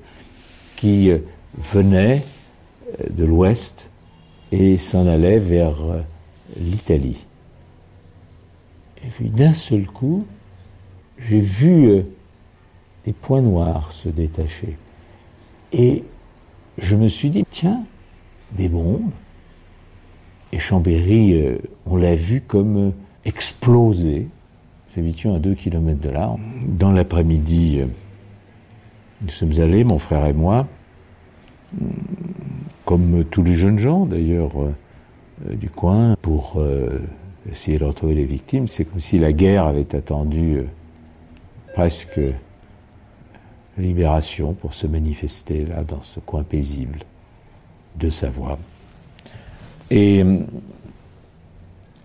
qui 0.77 1.11
euh, 1.11 1.19
venaient 1.73 2.23
euh, 3.01 3.05
de 3.11 3.25
l'ouest 3.25 3.91
et 4.53 4.79
s'en 4.79 5.07
allaient 5.07 5.39
vers 5.39 5.83
euh, 5.83 6.01
l'Italie. 6.59 7.25
Et 9.05 9.09
puis 9.09 9.29
d'un 9.29 9.53
seul 9.53 9.87
coup, 9.87 10.27
j'ai 11.19 11.41
vu 11.41 12.03
des 13.07 13.13
points 13.13 13.41
noirs 13.41 13.93
se 13.93 14.09
détacher. 14.09 14.77
Et 15.73 16.05
je 16.77 16.97
me 16.97 17.09
suis 17.09 17.31
dit, 17.31 17.47
tiens, 17.51 17.85
des 18.53 18.69
bombes. 18.69 19.11
Et 20.53 20.59
Chambéry, 20.59 21.59
on 21.87 21.97
l'a 21.97 22.15
vu 22.15 22.43
comme 22.43 22.93
explosé. 23.25 24.29
Nous 24.97 25.03
habitions 25.03 25.35
à 25.37 25.39
deux 25.39 25.55
kilomètres 25.55 26.01
de 26.01 26.11
là. 26.11 26.35
Dans 26.67 26.93
l'après-midi, 26.93 27.81
nous 29.23 29.29
sommes 29.29 29.61
allés, 29.61 29.85
mon 29.85 29.99
frère 29.99 30.27
et 30.27 30.33
moi, 30.33 30.67
comme 32.85 33.25
tous 33.25 33.45
les 33.45 33.55
jeunes 33.55 33.79
gens 33.79 34.07
d'ailleurs 34.07 34.53
du 35.49 35.71
coin, 35.71 36.17
pour 36.23 36.61
essayer 37.51 37.79
de 37.79 37.85
retrouver 37.85 38.15
les 38.15 38.25
victimes. 38.25 38.67
C'est 38.67 38.85
comme 38.85 39.01
si 39.01 39.19
la 39.19 39.33
guerre 39.33 39.67
avait 39.67 39.95
attendu 39.95 40.63
presque 41.75 42.21
la 43.79 43.85
libération 43.85 44.55
pour 44.55 44.75
se 44.75 44.89
manifester 44.89 45.65
là, 45.67 45.85
dans 45.85 46.03
ce 46.03 46.19
coin 46.19 46.43
paisible 46.43 46.99
de 47.97 48.11
Savoie. 48.11 48.59
Et 49.91 50.25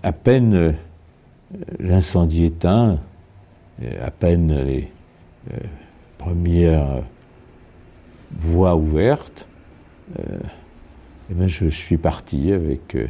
à 0.04 0.12
peine 0.12 0.76
l'incendie 1.80 2.46
éteint, 2.46 3.00
à 4.02 4.12
peine 4.12 4.64
les 4.64 4.90
euh, 5.52 5.58
premières 6.18 7.04
voies 8.32 8.76
ouvertes, 8.76 9.46
et 10.18 10.22
euh, 10.22 10.38
eh 11.32 11.34
ben 11.34 11.48
je 11.48 11.68
suis 11.68 11.98
parti 11.98 12.52
avec 12.52 12.96
euh, 12.96 13.08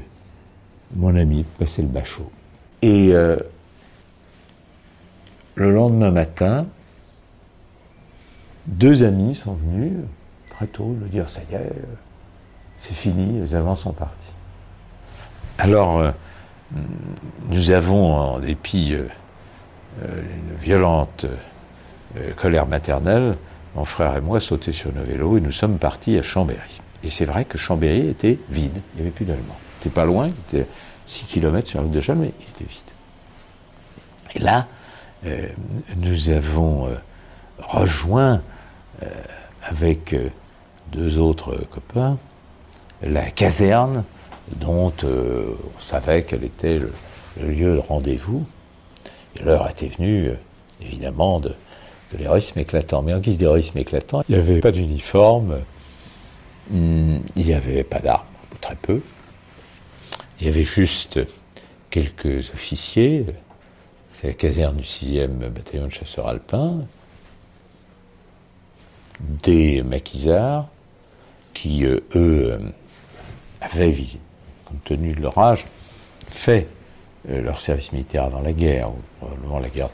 mon 0.96 1.16
ami 1.16 1.44
passer 1.58 1.82
le 1.82 1.88
bachot. 1.88 2.30
Et 2.82 3.12
le 5.56 5.72
lendemain 5.72 6.12
matin, 6.12 6.68
deux 8.68 9.02
amis 9.02 9.34
sont 9.34 9.56
venus 9.56 9.94
très 10.52 10.68
tôt 10.68 10.86
me 10.86 11.08
dire 11.08 11.28
ça 11.28 11.42
y 11.52 11.56
est, 11.56 11.72
c'est 12.82 12.94
fini, 12.94 13.42
les 13.42 13.56
Allemands 13.56 13.76
sont 13.76 13.94
partis. 13.94 14.32
Alors, 15.58 16.14
nous 17.50 17.72
avons, 17.72 18.14
en 18.14 18.40
dépit 18.40 18.94
euh, 18.94 19.08
une 20.02 20.56
violente 20.58 21.26
euh, 22.18 22.34
colère 22.34 22.66
maternelle, 22.66 23.38
mon 23.76 23.86
frère 23.86 24.16
et 24.16 24.22
moi 24.22 24.40
sauté 24.40 24.72
sur 24.72 24.94
nos 24.94 25.04
vélos 25.04 25.38
et 25.38 25.42
nous 25.42 25.52
sommes 25.52 25.78
partis 25.78 26.18
à 26.18 26.22
Chambéry. 26.22 26.82
Et 27.04 27.10
c'est 27.10 27.26
vrai 27.26 27.46
que 27.46 27.58
Chambéry 27.58 28.08
était 28.08 28.40
vide, 28.50 28.82
il 28.94 28.96
n'y 28.96 29.02
avait 29.02 29.12
plus 29.12 29.26
d'Allemands. 29.26 29.58
C'était 29.78 29.94
pas 29.94 30.06
loin, 30.06 30.28
il 30.28 30.58
était 30.58 30.68
6 31.06 31.26
km 31.26 31.68
sur 31.68 31.80
la 31.80 31.86
route 31.86 31.94
de 31.94 32.14
mais 32.14 32.34
il 32.40 32.50
était 32.50 32.72
vide. 32.72 32.82
Et 34.36 34.40
là, 34.40 34.68
euh, 35.26 35.48
nous 35.98 36.30
avons 36.30 36.90
rejoint 37.60 38.42
avec 39.64 40.16
deux 40.92 41.18
autres 41.18 41.58
copains 41.70 42.18
la 43.02 43.30
caserne 43.30 44.04
dont 44.52 44.94
on 45.04 45.82
savait 45.82 46.24
qu'elle 46.24 46.44
était 46.44 46.78
le 46.80 47.48
lieu 47.48 47.76
de 47.76 47.80
rendez-vous 47.80 48.46
l'heure 49.44 49.70
était 49.70 49.88
venue, 49.88 50.28
euh, 50.28 50.36
évidemment, 50.82 51.40
de, 51.40 51.54
l'héroïsme 52.18 52.60
éclatant. 52.60 53.02
Mais 53.02 53.14
en 53.14 53.20
guise 53.20 53.38
d'héroïsme 53.38 53.78
éclatant, 53.78 54.24
il 54.30 54.36
n'y 54.36 54.42
avait 54.42 54.60
pas 54.60 54.72
d'uniforme, 54.72 55.60
hmm, 56.70 57.18
il 57.36 57.46
n'y 57.46 57.54
avait 57.54 57.84
pas 57.84 58.00
d'armes, 58.00 58.26
très 58.62 58.76
peu. 58.76 59.02
Il 60.40 60.46
y 60.46 60.50
avait 60.50 60.64
juste 60.64 61.20
quelques 61.90 62.52
officiers, 62.54 63.26
c'est 64.20 64.28
la 64.28 64.34
caserne 64.34 64.78
du 64.78 64.84
6e 64.84 65.28
bataillon 65.28 65.86
de 65.86 65.92
chasseurs 65.92 66.28
alpins, 66.28 66.86
des 69.20 69.82
maquisards 69.82 70.68
qui, 71.54 71.86
euh, 71.86 72.00
eux, 72.16 72.52
euh, 72.52 72.60
avaient, 73.62 73.96
compte 74.66 74.84
tenu 74.84 75.14
de 75.14 75.22
leur 75.22 75.38
âge, 75.38 75.66
fait 76.28 76.68
euh, 77.30 77.42
leur 77.42 77.62
service 77.62 77.92
militaire 77.92 78.26
avant 78.26 78.42
la 78.42 78.54
guerre, 78.54 78.90
probablement 79.20 79.60
la 79.60 79.70
guerre 79.70 79.90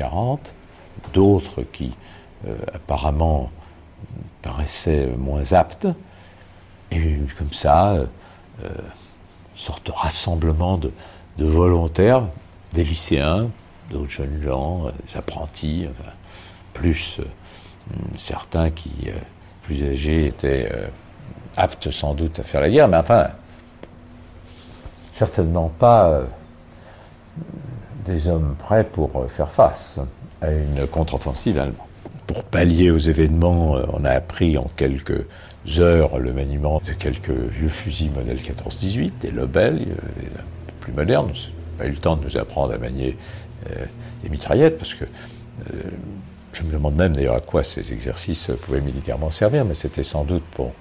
39-40, 0.00 0.38
d'autres 1.12 1.62
qui 1.62 1.92
euh, 2.46 2.56
apparemment 2.74 3.50
paraissaient 4.42 5.06
moins 5.16 5.52
aptes, 5.52 5.86
et 6.90 7.18
comme 7.38 7.52
ça, 7.52 7.92
euh, 7.92 8.06
sorte 9.56 9.86
de 9.86 9.92
rassemblement 9.92 10.76
de, 10.76 10.90
volontaires, 11.38 12.24
des 12.72 12.84
lycéens, 12.84 13.48
d'autres 13.90 14.10
jeunes 14.10 14.42
gens, 14.42 14.90
des 15.06 15.16
apprentis, 15.16 15.86
plus 16.74 17.20
certains 18.16 18.70
qui, 18.70 19.08
plus 19.62 19.82
âgés, 19.84 20.26
étaient 20.26 20.70
aptes 21.56 21.90
sans 21.90 22.14
doute 22.14 22.38
à 22.40 22.44
faire 22.44 22.60
la 22.60 22.70
guerre, 22.70 22.88
mais 22.88 22.98
enfin, 22.98 23.28
certainement 25.22 25.70
pas 25.78 26.24
des 28.04 28.26
hommes 28.26 28.56
prêts 28.58 28.82
pour 28.82 29.10
euh, 29.14 29.28
faire 29.28 29.52
face 29.52 30.00
à 30.40 30.50
une 30.50 30.84
contre-offensive 30.88 31.58
allemande. 31.58 31.86
Pour 32.26 32.42
pallier 32.42 32.90
aux 32.90 32.98
événements, 32.98 33.76
euh, 33.76 33.84
on 33.92 34.04
a 34.04 34.10
appris 34.10 34.58
en 34.58 34.68
quelques 34.76 35.24
heures 35.78 36.18
le 36.18 36.32
maniement 36.32 36.82
de 36.84 36.92
quelques 36.92 37.30
vieux 37.30 37.68
fusils 37.68 38.10
modèle 38.10 38.38
14-18, 38.38 39.12
des 39.20 39.30
Lobel, 39.30 39.86
plus 40.80 40.92
modernes. 40.92 41.30
On 41.30 41.32
n'a 41.32 41.78
pas 41.78 41.86
eu 41.86 41.90
le 41.90 41.98
temps 41.98 42.16
de 42.16 42.24
nous 42.24 42.36
apprendre 42.36 42.74
à 42.74 42.78
manier 42.78 43.16
euh, 43.70 43.84
des 44.24 44.28
mitraillettes, 44.28 44.78
parce 44.78 44.94
que 44.94 45.04
je 46.52 46.62
me 46.64 46.72
demande 46.72 46.96
même 46.96 47.14
d'ailleurs 47.14 47.36
à 47.36 47.40
quoi 47.40 47.62
ces 47.62 47.92
exercices 47.92 48.50
pouvaient 48.62 48.80
militairement 48.80 49.30
servir, 49.30 49.64
mais 49.64 49.74
c'était 49.74 50.02
sans 50.02 50.24
doute 50.24 50.42
pour 50.54 50.72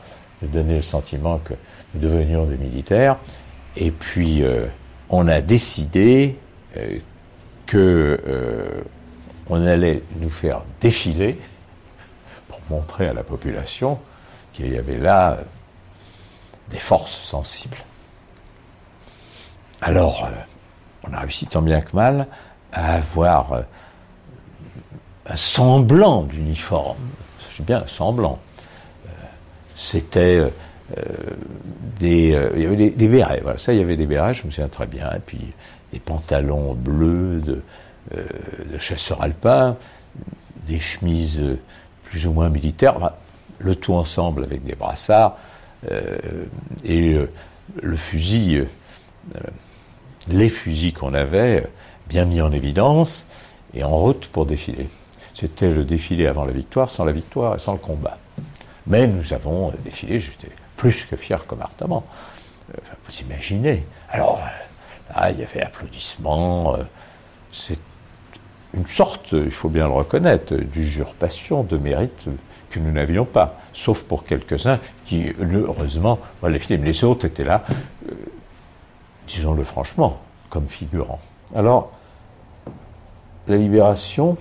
donner 0.42 0.78
le 0.78 0.82
sentiment 0.82 1.38
que 1.38 1.54
nous 1.94 2.02
devenions 2.02 2.46
des 2.46 2.58
militaires. 2.58 3.18
Et 3.78 3.92
puis, 3.92 4.44
on 5.12 5.28
a 5.28 5.42
décidé 5.42 6.38
euh, 6.78 7.00
que 7.68 8.20
euh, 8.28 8.82
on 9.48 9.66
allait 9.66 10.02
nous 10.20 10.30
faire 10.30 10.62
défiler 10.80 11.40
pour 12.48 12.60
montrer 12.70 13.08
à 13.08 13.14
la 13.14 13.24
population 13.24 14.00
qu'il 14.54 14.74
y 14.74 14.78
avait 14.78 14.98
là 14.98 15.32
euh, 15.32 15.44
des 16.70 16.80
forces 16.80 17.20
sensibles. 17.22 17.78
Alors, 19.82 20.30
on 21.04 21.14
a 21.14 21.20
réussi 21.20 21.46
tant 21.46 21.62
bien 21.62 21.82
que 21.82 21.96
mal 21.96 22.28
à 22.72 22.96
avoir 22.96 23.64
un 25.26 25.36
semblant 25.36 26.24
d'uniforme. 26.24 27.10
C'est 27.50 27.66
bien 27.66 27.84
un 27.84 27.88
semblant. 27.88 28.40
C'était 29.76 30.52
des, 32.00 32.50
il 32.56 32.62
y 32.62 32.66
avait 32.66 32.90
des, 32.90 33.08
bérets, 33.08 33.40
voilà, 33.42 33.58
ça 33.58 33.74
il 33.74 33.80
y 33.80 33.82
avait 33.82 33.96
des 33.96 34.06
bérets, 34.06 34.34
je 34.34 34.46
me 34.46 34.52
souviens 34.52 34.68
très 34.68 34.88
bien, 34.88 35.10
et 35.16 35.20
puis 35.20 35.40
des 35.94 36.00
pantalons 36.00 36.74
bleus 36.74 37.42
de, 37.42 37.62
euh, 38.16 38.24
chasseurs 38.80 39.22
alpins, 39.22 39.78
des 40.68 40.80
chemises 40.80 41.42
plus 42.04 42.26
ou 42.26 42.34
moins 42.34 42.50
militaires, 42.50 43.14
le 43.60 43.76
tout 43.76 43.94
ensemble 43.94 44.44
avec 44.44 44.64
des 44.64 44.76
brassards, 44.76 45.38
euh, 45.90 46.18
et 46.84 47.14
euh, 47.14 47.30
le 47.82 47.96
fusil, 47.96 48.66
les 50.28 50.50
fusils 50.50 50.94
qu'on 50.94 51.14
avait 51.14 51.68
bien 52.08 52.26
mis 52.26 52.42
en 52.42 52.52
évidence 52.52 53.28
et 53.74 53.84
en 53.84 53.96
route 53.96 54.28
pour 54.28 54.46
défiler. 54.46 54.90
C'était 55.34 55.70
le 55.70 55.86
défilé 55.86 56.28
avant 56.28 56.44
la 56.44 56.52
victoire, 56.52 56.90
sans 56.90 57.06
la 57.06 57.12
victoire 57.12 57.56
et 57.56 57.60
sans 57.60 57.74
le 57.74 57.78
combat. 57.78 58.18
Mais 58.88 59.08
nous 59.08 59.32
avons 59.32 59.72
défilé, 59.86 60.20
j'étais 60.20 60.50
plus 60.82 61.06
que 61.06 61.16
fier 61.16 61.46
comme 61.46 61.62
ardemment. 61.62 62.04
vous 62.68 63.22
imaginez. 63.22 63.86
Alors, 64.10 64.42
ah, 65.14 65.30
il 65.30 65.40
y 65.40 65.44
avait 65.44 65.62
applaudissements. 65.62 66.74
Euh, 66.74 66.84
c'est 67.52 67.78
une 68.74 68.88
sorte, 68.88 69.28
il 69.34 69.52
faut 69.52 69.70
bien 69.70 69.86
le 69.86 69.94
reconnaître, 69.94 70.56
d'usurpation 70.56 71.62
de 71.62 71.78
mérite 71.78 72.30
que 72.72 72.80
nous 72.80 72.92
n'avions 72.92 73.26
pas, 73.26 73.60
sauf 73.74 74.02
pour 74.02 74.24
quelques-uns 74.24 74.80
qui, 75.06 75.32
heureusement, 75.40 76.18
les 76.48 76.58
films, 76.58 76.84
les 76.84 77.04
autres 77.04 77.26
étaient 77.26 77.44
là, 77.44 77.64
euh, 78.10 78.16
disons-le 79.28 79.64
franchement, 79.64 80.20
comme 80.50 80.68
figurants. 80.68 81.22
Alors, 81.54 81.92
la 83.48 83.58
libération 83.58 84.36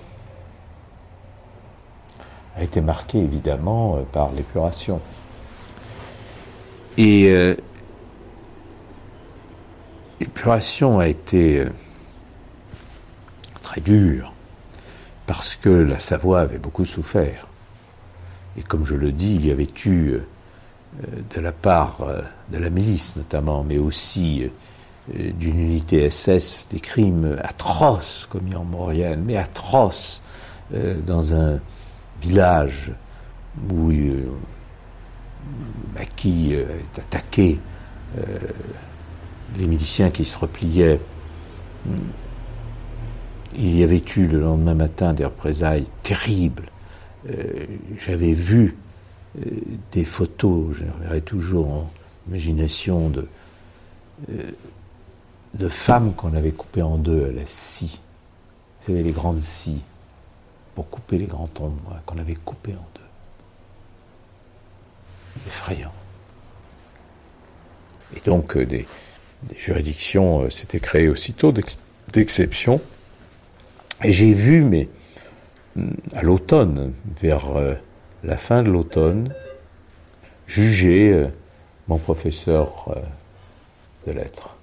a 2.57 2.63
été 2.63 2.81
marquée 2.81 3.19
évidemment 3.19 3.97
euh, 3.97 4.01
par 4.11 4.31
l'épuration. 4.31 5.01
Et 7.03 7.57
L'épuration 10.21 10.99
a 10.99 11.07
été 11.07 11.61
euh, 11.61 11.69
très 13.63 13.81
dure 13.81 14.33
parce 15.25 15.55
que 15.55 15.69
la 15.69 15.97
Savoie 15.97 16.41
avait 16.41 16.59
beaucoup 16.59 16.85
souffert. 16.85 17.47
Et 18.55 18.61
comme 18.61 18.85
je 18.85 18.93
le 18.93 19.11
dis, 19.11 19.33
il 19.33 19.47
y 19.47 19.51
avait 19.51 19.67
eu 19.83 20.11
euh, 20.11 20.21
de 21.33 21.41
la 21.41 21.51
part 21.51 22.01
euh, 22.01 22.21
de 22.51 22.59
la 22.59 22.69
milice 22.69 23.15
notamment, 23.15 23.63
mais 23.63 23.79
aussi 23.79 24.47
d'une 25.11 25.59
unité 25.59 26.07
SS, 26.07 26.67
des 26.69 26.79
crimes 26.79 27.35
atroces 27.41 28.27
commis 28.29 28.53
en 28.53 28.63
Maurienne, 28.63 29.23
mais 29.25 29.37
atroces 29.37 30.21
dans 30.71 31.33
un 31.33 31.59
village 32.21 32.93
où 33.71 33.91
Maki 35.95 36.53
est 36.53 36.99
attaqué 36.99 37.59
les 39.57 39.67
miliciens 39.67 40.09
qui 40.09 40.25
se 40.25 40.37
repliaient. 40.37 40.99
Il 43.55 43.77
y 43.77 43.83
avait 43.83 44.03
eu 44.15 44.27
le 44.27 44.39
lendemain 44.39 44.75
matin 44.75 45.13
des 45.13 45.25
représailles 45.25 45.87
terribles. 46.03 46.69
Euh, 47.29 47.65
j'avais 47.97 48.33
vu 48.33 48.77
euh, 49.37 49.51
des 49.91 50.05
photos, 50.05 50.75
je 50.75 50.85
reverrai 50.85 51.21
toujours 51.21 51.87
imagination 52.27 53.09
de, 53.09 53.27
euh, 54.31 54.51
de 55.53 55.67
femmes 55.67 56.13
qu'on 56.13 56.33
avait 56.33 56.51
coupées 56.51 56.81
en 56.81 56.97
deux 56.97 57.25
à 57.25 57.31
la 57.31 57.45
scie. 57.45 57.99
Vous 58.79 58.87
savez, 58.87 59.03
les 59.03 59.11
grandes 59.11 59.41
scies 59.41 59.81
pour 60.73 60.89
couper 60.89 61.17
les 61.17 61.27
grands 61.27 61.47
tons 61.47 61.73
qu'on 62.05 62.17
avait 62.17 62.35
coupés 62.35 62.73
en 62.73 62.87
deux. 62.95 63.00
Effrayant. 65.47 65.93
Et 68.15 68.19
donc, 68.21 68.57
euh, 68.57 68.65
des, 68.65 68.85
juridictions 69.57 70.49
s'étaient 70.49 70.79
créées 70.79 71.09
aussitôt 71.09 71.51
d'exception. 72.11 72.79
Et 74.03 74.11
j'ai 74.11 74.33
vu, 74.33 74.63
mais 74.63 74.87
mm, 75.75 75.93
à 76.15 76.21
l'automne, 76.21 76.93
vers 77.21 77.51
la 78.23 78.37
fin 78.37 78.61
de 78.61 78.69
l'automne, 78.69 79.33
juger 80.51 81.13
euh, 81.13 81.27
mon 81.87 81.97
professeur 81.97 82.85
euh, 82.89 82.99
de 84.07 84.17
lettres. 84.17 84.55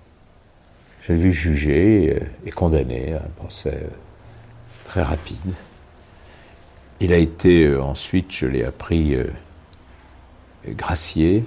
Je 1.02 1.12
l'ai 1.12 1.18
vu 1.18 1.32
juger 1.32 2.14
euh, 2.14 2.26
et 2.46 2.50
condamné 2.50 3.14
à 3.14 3.18
un 3.18 3.30
procès 3.36 3.86
très 4.84 5.02
rapide. 5.02 5.52
Il 7.00 7.12
a 7.12 7.16
été 7.16 7.74
ensuite, 7.76 8.32
je 8.32 8.46
l'ai 8.46 8.64
appris, 8.64 9.16
gracié 10.66 11.44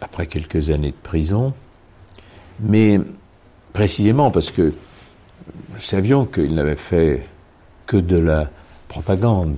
après 0.00 0.26
quelques 0.26 0.70
années 0.70 0.90
de 0.90 0.96
prison, 0.96 1.54
mais 2.60 3.00
précisément 3.72 4.30
parce 4.30 4.50
que 4.50 4.74
nous 5.72 5.80
savions 5.80 6.26
qu'il 6.26 6.54
n'avait 6.54 6.76
fait 6.76 7.26
que 7.86 7.96
de 7.96 8.16
la 8.16 8.50
propagande. 8.88 9.56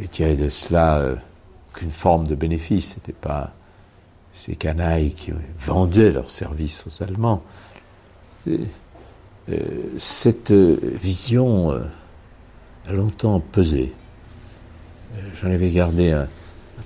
Il 0.00 0.08
tiré 0.08 0.36
de 0.36 0.48
cela 0.48 0.98
euh, 0.98 1.16
qu'une 1.74 1.90
forme 1.90 2.26
de 2.26 2.34
bénéfice. 2.34 2.94
C'était 2.94 3.12
pas 3.12 3.52
ces 4.34 4.54
canailles 4.54 5.12
qui 5.12 5.32
vendaient 5.58 6.10
leurs 6.10 6.30
services 6.30 6.84
aux 6.86 7.02
Allemands. 7.02 7.42
Euh, 8.48 8.58
cette 9.98 10.52
vision 10.52 11.72
euh, 11.72 11.80
a 12.86 12.92
longtemps 12.92 13.40
pesé. 13.40 13.92
J'en 15.34 15.50
avais 15.50 15.70
gardé 15.70 16.12
un, 16.12 16.28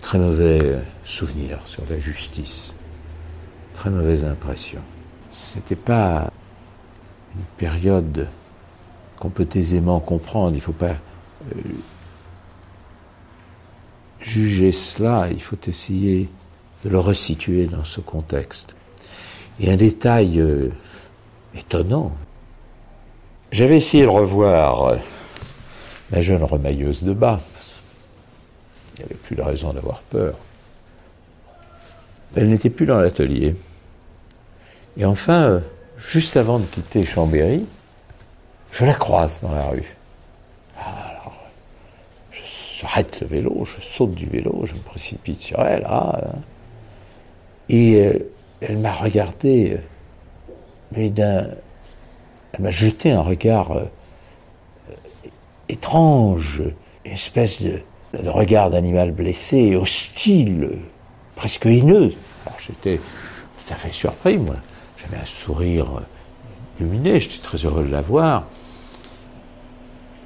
très 0.00 0.18
mauvais 0.18 0.78
souvenir 1.04 1.58
sur 1.64 1.82
la 1.90 1.98
justice, 1.98 2.74
très 3.74 3.90
mauvaise 3.90 4.24
impression. 4.24 4.80
C'était 5.30 5.76
pas 5.76 6.30
une 7.34 7.44
période 7.56 8.28
qu'on 9.18 9.30
peut 9.30 9.48
aisément 9.54 10.00
comprendre. 10.00 10.52
Il 10.52 10.56
ne 10.56 10.60
faut 10.60 10.72
pas 10.72 10.96
euh, 11.54 11.60
juger 14.20 14.72
cela, 14.72 15.28
il 15.30 15.42
faut 15.42 15.58
essayer 15.66 16.28
de 16.84 16.90
le 16.90 16.98
resituer 16.98 17.66
dans 17.66 17.84
ce 17.84 18.00
contexte. 18.00 18.74
Et 19.60 19.70
un 19.70 19.76
détail 19.76 20.40
euh, 20.40 20.70
étonnant, 21.54 22.12
j'avais 23.50 23.76
essayé 23.76 24.04
de 24.04 24.08
revoir 24.08 24.84
euh, 24.84 24.96
la 26.10 26.20
jeune 26.20 26.42
remailleuse 26.42 27.02
de 27.02 27.12
bas. 27.12 27.40
Il 28.94 29.00
n'y 29.00 29.04
avait 29.04 29.14
plus 29.14 29.36
de 29.36 29.42
raison 29.42 29.72
d'avoir 29.72 30.00
peur. 30.02 30.34
Elle 32.36 32.48
n'était 32.48 32.70
plus 32.70 32.86
dans 32.86 33.00
l'atelier. 33.00 33.54
Et 34.96 35.04
enfin, 35.04 35.62
juste 35.98 36.36
avant 36.36 36.58
de 36.58 36.66
quitter 36.66 37.04
Chambéry, 37.04 37.64
je 38.72 38.84
la 38.84 38.94
croise 38.94 39.40
dans 39.42 39.52
la 39.52 39.66
rue. 39.66 39.94
Alors, 40.78 41.34
j'arrête 42.30 43.20
le 43.20 43.26
vélo, 43.26 43.64
je 43.64 43.80
saute 43.82 44.14
du 44.14 44.26
vélo, 44.26 44.62
je 44.64 44.74
me 44.74 44.80
précipite 44.80 45.40
sur 45.40 45.60
elle. 45.60 45.86
Hein. 45.86 46.12
et 47.68 47.96
euh, 47.96 48.18
elle 48.60 48.78
m'a 48.78 48.92
regardé, 48.92 49.72
euh, 49.72 49.78
mais 50.92 51.10
d'un. 51.10 51.48
Elle 52.52 52.60
m'a 52.60 52.70
jeté 52.70 53.10
un 53.10 53.22
regard 53.22 53.72
euh, 53.72 53.84
étrange, 55.68 56.62
une 57.04 57.12
espèce 57.12 57.62
de, 57.62 57.80
de 58.20 58.28
regard 58.28 58.70
d'animal 58.70 59.10
blessé, 59.12 59.76
hostile, 59.76 60.78
presque. 61.36 61.66
Alors 61.66 62.58
j'étais 62.66 62.98
tout 62.98 63.74
à 63.74 63.76
fait 63.76 63.92
surpris, 63.92 64.36
moi. 64.36 64.56
J'avais 64.96 65.20
un 65.20 65.24
sourire 65.24 65.86
illuminé, 66.78 67.18
j'étais 67.18 67.42
très 67.42 67.58
heureux 67.58 67.84
de 67.84 67.90
la 67.90 68.02
voir. 68.02 68.44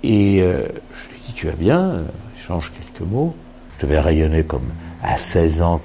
Et 0.02 0.40
euh, 0.40 0.68
je 0.92 1.12
lui 1.12 1.20
dis 1.26 1.32
Tu 1.32 1.46
vas 1.46 1.52
bien? 1.52 2.02
Échange 2.36 2.72
quelques 2.72 3.08
mots. 3.08 3.34
Je 3.78 3.86
devais 3.86 4.00
rayonner 4.00 4.44
comme 4.44 4.68
à 5.02 5.16
16 5.16 5.62
ans 5.62 5.80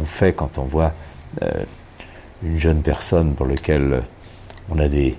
on 0.00 0.04
fait 0.04 0.32
quand 0.32 0.58
on 0.58 0.62
voit 0.62 0.92
euh, 1.42 1.64
une 2.42 2.58
jeune 2.58 2.82
personne 2.82 3.34
pour 3.34 3.46
laquelle 3.46 4.02
on 4.70 4.78
a 4.78 4.88
des, 4.88 5.16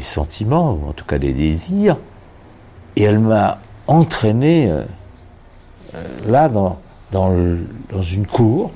sentiments, 0.00 0.74
ou 0.74 0.88
en 0.88 0.92
tout 0.92 1.04
cas 1.04 1.18
des 1.18 1.32
désirs. 1.32 1.96
Et 2.96 3.02
elle 3.02 3.18
m'a 3.18 3.58
entraîné 3.86 4.70
euh, 4.70 4.84
là 6.26 6.48
dans, 6.48 6.78
une 8.02 8.26
cour. 8.26 8.70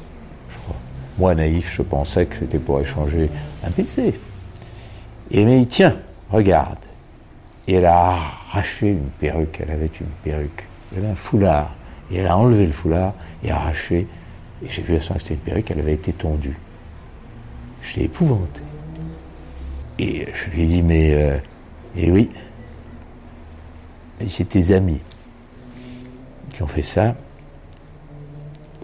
Moi, 1.18 1.34
naïf, 1.34 1.72
je 1.74 1.82
pensais 1.82 2.26
que 2.26 2.36
c'était 2.38 2.58
pour 2.58 2.80
échanger 2.80 3.30
un 3.64 3.70
baiser. 3.70 4.18
Et 5.30 5.40
elle 5.40 5.48
m'a 5.48 5.56
dit 5.56 5.66
Tiens, 5.66 5.96
regarde. 6.30 6.78
Et 7.68 7.74
elle 7.74 7.86
a 7.86 8.16
arraché 8.50 8.88
une 8.88 9.10
perruque. 9.20 9.60
Elle 9.62 9.70
avait 9.70 9.90
une 10.00 10.06
perruque. 10.24 10.66
Elle 10.92 11.04
avait 11.04 11.12
un 11.12 11.16
foulard. 11.16 11.70
Et 12.10 12.16
elle 12.16 12.26
a 12.26 12.36
enlevé 12.36 12.66
le 12.66 12.72
foulard 12.72 13.12
et 13.44 13.50
arraché. 13.50 14.06
Et 14.64 14.68
j'ai 14.68 14.82
vu 14.82 14.96
à 14.96 15.00
ce 15.00 15.12
que 15.12 15.18
c'était 15.18 15.34
une 15.34 15.40
perruque, 15.40 15.70
elle 15.70 15.80
avait 15.80 15.94
été 15.94 16.12
tondue. 16.12 16.58
Je 17.82 17.96
l'ai 17.96 18.04
épouvanté. 18.04 18.60
Et 19.98 20.26
je 20.32 20.50
lui 20.50 20.62
ai 20.62 20.66
dit, 20.66 20.82
mais. 20.82 21.14
Euh, 21.14 21.38
et 21.96 22.10
oui. 22.10 22.30
C'est 24.28 24.48
tes 24.48 24.72
amis 24.72 25.00
ont 26.62 26.66
fait 26.66 26.82
ça. 26.82 27.14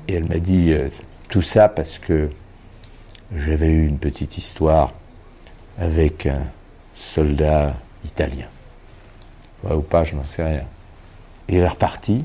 Et 0.09 0.15
elle 0.15 0.29
m'a 0.29 0.39
dit 0.39 0.73
euh, 0.73 0.89
tout 1.29 1.43
ça 1.43 1.69
parce 1.69 1.99
que 1.99 2.31
j'avais 3.35 3.69
eu 3.69 3.87
une 3.87 3.99
petite 3.99 4.39
histoire 4.39 4.93
avec 5.79 6.27
un 6.27 6.43
soldat 6.95 7.75
italien 8.05 8.47
ou 9.75 9.81
pas, 9.81 10.05
je 10.05 10.15
n'en 10.15 10.25
sais 10.25 10.45
rien. 10.45 10.65
Il 11.49 11.57
est 11.57 11.67
reparti, 11.67 12.25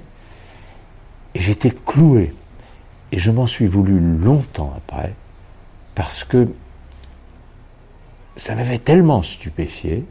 et 1.33 1.39
j'étais 1.39 1.71
cloué. 1.71 2.33
Et 3.11 3.17
je 3.17 3.31
m'en 3.31 3.47
suis 3.47 3.67
voulu 3.67 3.99
longtemps 3.99 4.73
après, 4.77 5.13
parce 5.95 6.23
que 6.23 6.47
ça 8.35 8.55
m'avait 8.55 8.79
tellement 8.79 9.21
stupéfié 9.21 10.05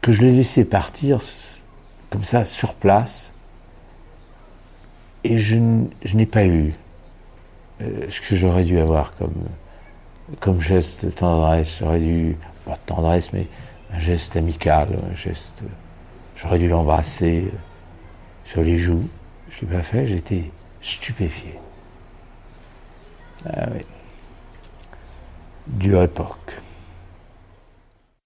que 0.00 0.12
je 0.12 0.22
l'ai 0.22 0.32
laissé 0.32 0.64
partir 0.64 1.20
comme 2.10 2.24
ça 2.24 2.44
sur 2.44 2.74
place, 2.74 3.32
et 5.32 5.38
je, 5.38 5.56
n'ai 6.14 6.26
pas 6.26 6.46
eu 6.46 6.72
ce 7.80 8.20
que 8.20 8.36
j'aurais 8.36 8.64
dû 8.64 8.78
avoir 8.78 9.14
comme, 9.16 9.44
comme 10.40 10.60
geste 10.60 11.04
de 11.04 11.10
tendresse. 11.10 11.78
J'aurais 11.80 12.00
dû, 12.00 12.36
pas 12.64 12.74
de 12.74 12.80
tendresse, 12.86 13.32
mais 13.32 13.46
un 13.92 13.98
geste 13.98 14.36
amical, 14.36 14.88
un 15.10 15.14
geste. 15.14 15.62
J'aurais 16.36 16.58
dû 16.58 16.68
l'embrasser 16.68 17.44
euh, 17.46 17.58
sur 18.44 18.62
les 18.62 18.76
joues. 18.76 19.08
Je 19.50 19.64
ne 19.64 19.70
l'ai 19.70 19.76
pas 19.78 19.82
fait, 19.82 20.06
j'étais 20.06 20.50
stupéfié. 20.82 21.54
Ah 23.48 23.66
oui. 23.72 23.80
Dure 25.66 26.02
époque. 26.02 26.60